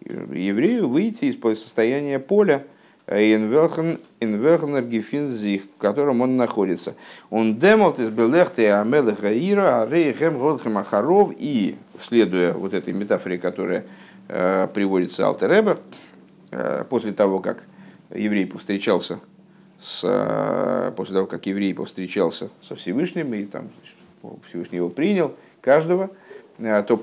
еврею 0.00 0.88
выйти 0.88 1.24
из 1.24 1.34
состояния 1.58 2.20
поля, 2.20 2.64
Инвелхнер 3.08 4.82
Гефинзих, 4.82 5.62
в 5.62 5.80
котором 5.80 6.22
он 6.22 6.36
находится. 6.36 6.94
Он 7.30 7.56
демолт 7.56 8.00
из 8.00 8.10
Белехте 8.10 8.74
Амелех 8.74 9.22
Ира, 9.22 9.82
Арейхем 9.82 10.38
Годхем 10.38 10.76
Ахаров, 10.78 11.30
и, 11.36 11.76
следуя 12.02 12.52
вот 12.52 12.74
этой 12.74 12.92
метафоре, 12.92 13.38
которая 13.38 13.84
э, 14.28 14.66
приводится 14.74 15.26
Алтереба, 15.26 15.78
э, 16.50 16.84
после 16.90 17.12
того, 17.12 17.38
как 17.38 17.64
еврей 18.12 18.46
повстречался 18.46 19.20
с, 19.80 20.00
э, 20.02 20.92
после 20.96 21.14
того, 21.14 21.26
как 21.28 21.46
еврей 21.46 21.74
повстречался 21.74 22.50
со 22.60 22.74
Всевышним, 22.74 23.32
и 23.34 23.44
там 23.44 23.70
Всевышний 24.48 24.78
его 24.78 24.88
принял, 24.88 25.36
каждого, 25.60 26.10
э, 26.58 26.82
то 26.82 27.00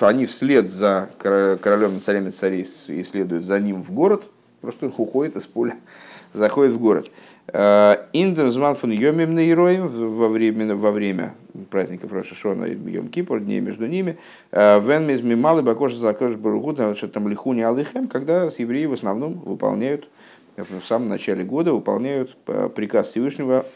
они 0.00 0.24
вслед 0.24 0.70
за 0.70 1.10
королем 1.18 1.98
и 1.98 2.00
царями 2.00 2.30
царей 2.30 2.66
и 2.86 3.04
следуют 3.04 3.44
за 3.44 3.60
ним 3.60 3.82
в 3.82 3.92
город, 3.92 4.24
Просто 4.62 4.86
уходит 4.86 5.36
из 5.36 5.44
поля, 5.44 5.76
заходит 6.32 6.72
в 6.72 6.78
город. 6.78 7.10
Э, 7.48 7.96
Индер 8.12 8.48
званфун 8.48 8.92
йомим 8.92 9.34
на 9.34 9.44
героем 9.44 9.88
во 9.88 10.28
время, 10.28 10.76
во 10.76 10.92
время 10.92 11.34
праздников 11.68 12.12
Рошашона 12.12 12.66
и 12.66 12.76
Йом 12.76 13.08
Кипур, 13.08 13.40
дней 13.40 13.58
между 13.58 13.88
ними. 13.88 14.18
Э, 14.52 14.80
Вен 14.80 15.04
миз 15.04 15.20
мималы 15.22 15.62
бакоша 15.62 15.96
закош 15.96 16.36
баругут, 16.36 16.78
что 16.96 17.08
там 17.08 17.26
лихуни 17.26 17.62
алыхем, 17.62 18.06
когда 18.06 18.48
с 18.48 18.60
евреи 18.60 18.86
в 18.86 18.92
основном 18.92 19.40
выполняют 19.40 20.08
в 20.56 20.86
самом 20.86 21.08
начале 21.08 21.44
года 21.44 21.72
выполняют 21.72 22.36
э, 22.46 22.68
приказ 22.72 23.08
Всевышнего 23.08 23.66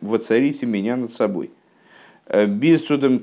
«воцарите 0.00 0.66
меня 0.66 0.96
над 0.96 1.12
собой». 1.12 1.50
Судом 2.28 3.20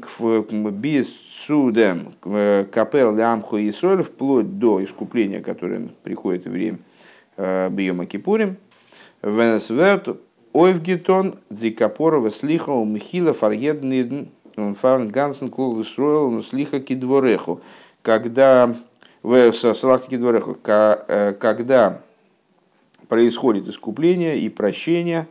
капел 2.72 3.16
лямху 3.16 3.58
и 3.58 3.72
соль, 3.72 4.02
вплоть 4.02 4.58
до 4.58 4.84
искупления, 4.84 5.42
которое 5.42 5.90
приходит 6.04 6.46
время 6.46 6.80
Э, 6.80 6.93
Бьема 7.38 8.06
Кипурим, 8.06 8.58
Венесверт, 9.22 10.20
Ойвгитон, 10.54 11.40
Дикапорова, 11.50 12.30
Слиха, 12.30 12.72
Михила, 12.72 13.34
Фаргеднидн, 13.34 14.26
Фарн 14.76 15.08
Гансен, 15.08 15.50
Клол 15.50 15.82
Исруэл, 15.82 16.44
Слиха 16.44 16.80
Кидвореху. 16.80 17.62
Когда 18.04 18.76
в 19.24 19.52
Салахте 19.54 20.10
Кидвореху, 20.12 20.58
э, 20.64 21.34
когда 21.40 22.02
происходит 23.08 23.68
искупление 23.68 24.38
и 24.38 24.50
прощение 24.50 25.28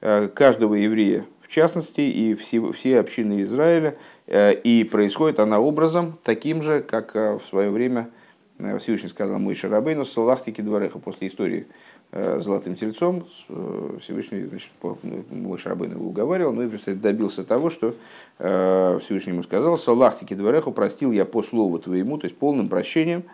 э, 0.00 0.28
каждого 0.28 0.74
еврея, 0.74 1.26
в 1.40 1.48
частности, 1.48 2.02
и 2.02 2.34
все, 2.34 2.72
все 2.72 3.00
общины 3.00 3.42
Израиля, 3.42 3.96
и 4.28 4.88
происходит 4.90 5.38
она 5.38 5.60
образом 5.60 6.18
таким 6.24 6.60
же, 6.60 6.82
как 6.82 7.14
в 7.14 7.40
свое 7.48 7.70
время 7.70 8.10
Всевышний 8.58 9.08
сказал 9.08 9.38
мой 9.38 9.54
Шарабейну 9.54 10.04
Салахтики 10.04 10.60
Двореха 10.62 10.98
после 10.98 11.28
истории 11.28 11.66
с 12.12 12.42
Золотым 12.42 12.76
Тельцом. 12.76 13.26
Э, 13.48 13.98
Всевышний 14.00 14.44
значит, 14.44 14.70
мой 15.30 15.58
Шарабейн 15.58 15.92
его 15.92 16.06
уговаривал, 16.06 16.52
но 16.52 16.62
и 16.62 16.94
добился 16.94 17.44
того, 17.44 17.68
что 17.68 17.94
э, 18.38 18.98
Всевышний 19.02 19.32
ему 19.32 19.42
сказал 19.42 19.76
Салахтики 19.76 20.34
Двореха 20.34 20.70
простил 20.70 21.12
я 21.12 21.24
по 21.24 21.42
слову 21.42 21.78
твоему, 21.78 22.16
то 22.18 22.26
есть 22.26 22.36
полным 22.38 22.68
прощением. 22.68 23.24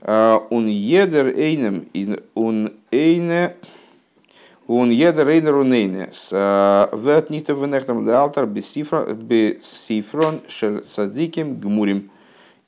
Э, 0.00 0.38
он 0.50 0.66
едер 0.66 1.26
эйнем, 1.28 1.86
он 2.34 2.72
эйне 2.90 3.54
он 4.66 4.88
едер 4.88 5.28
эйнер 5.28 5.56
унейне. 5.56 6.08
Вет 6.30 7.28
нита 7.28 7.52
венехтам 7.52 8.08
алтар 8.08 8.46
бесифрон 8.46 9.60
садиким 10.48 11.60
гмурим 11.60 12.10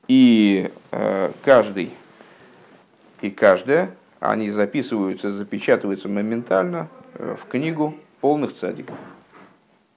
и 0.09 0.71
э, 0.93 1.31
каждый 1.45 1.91
и 3.21 3.31
каждая, 3.31 3.95
они 4.21 4.51
записываются, 4.51 5.31
запечатываются 5.31 6.09
моментально 6.09 6.89
э, 7.15 7.35
в 7.39 7.47
книгу 7.47 7.95
полных 8.21 8.55
цадиков. 8.55 8.97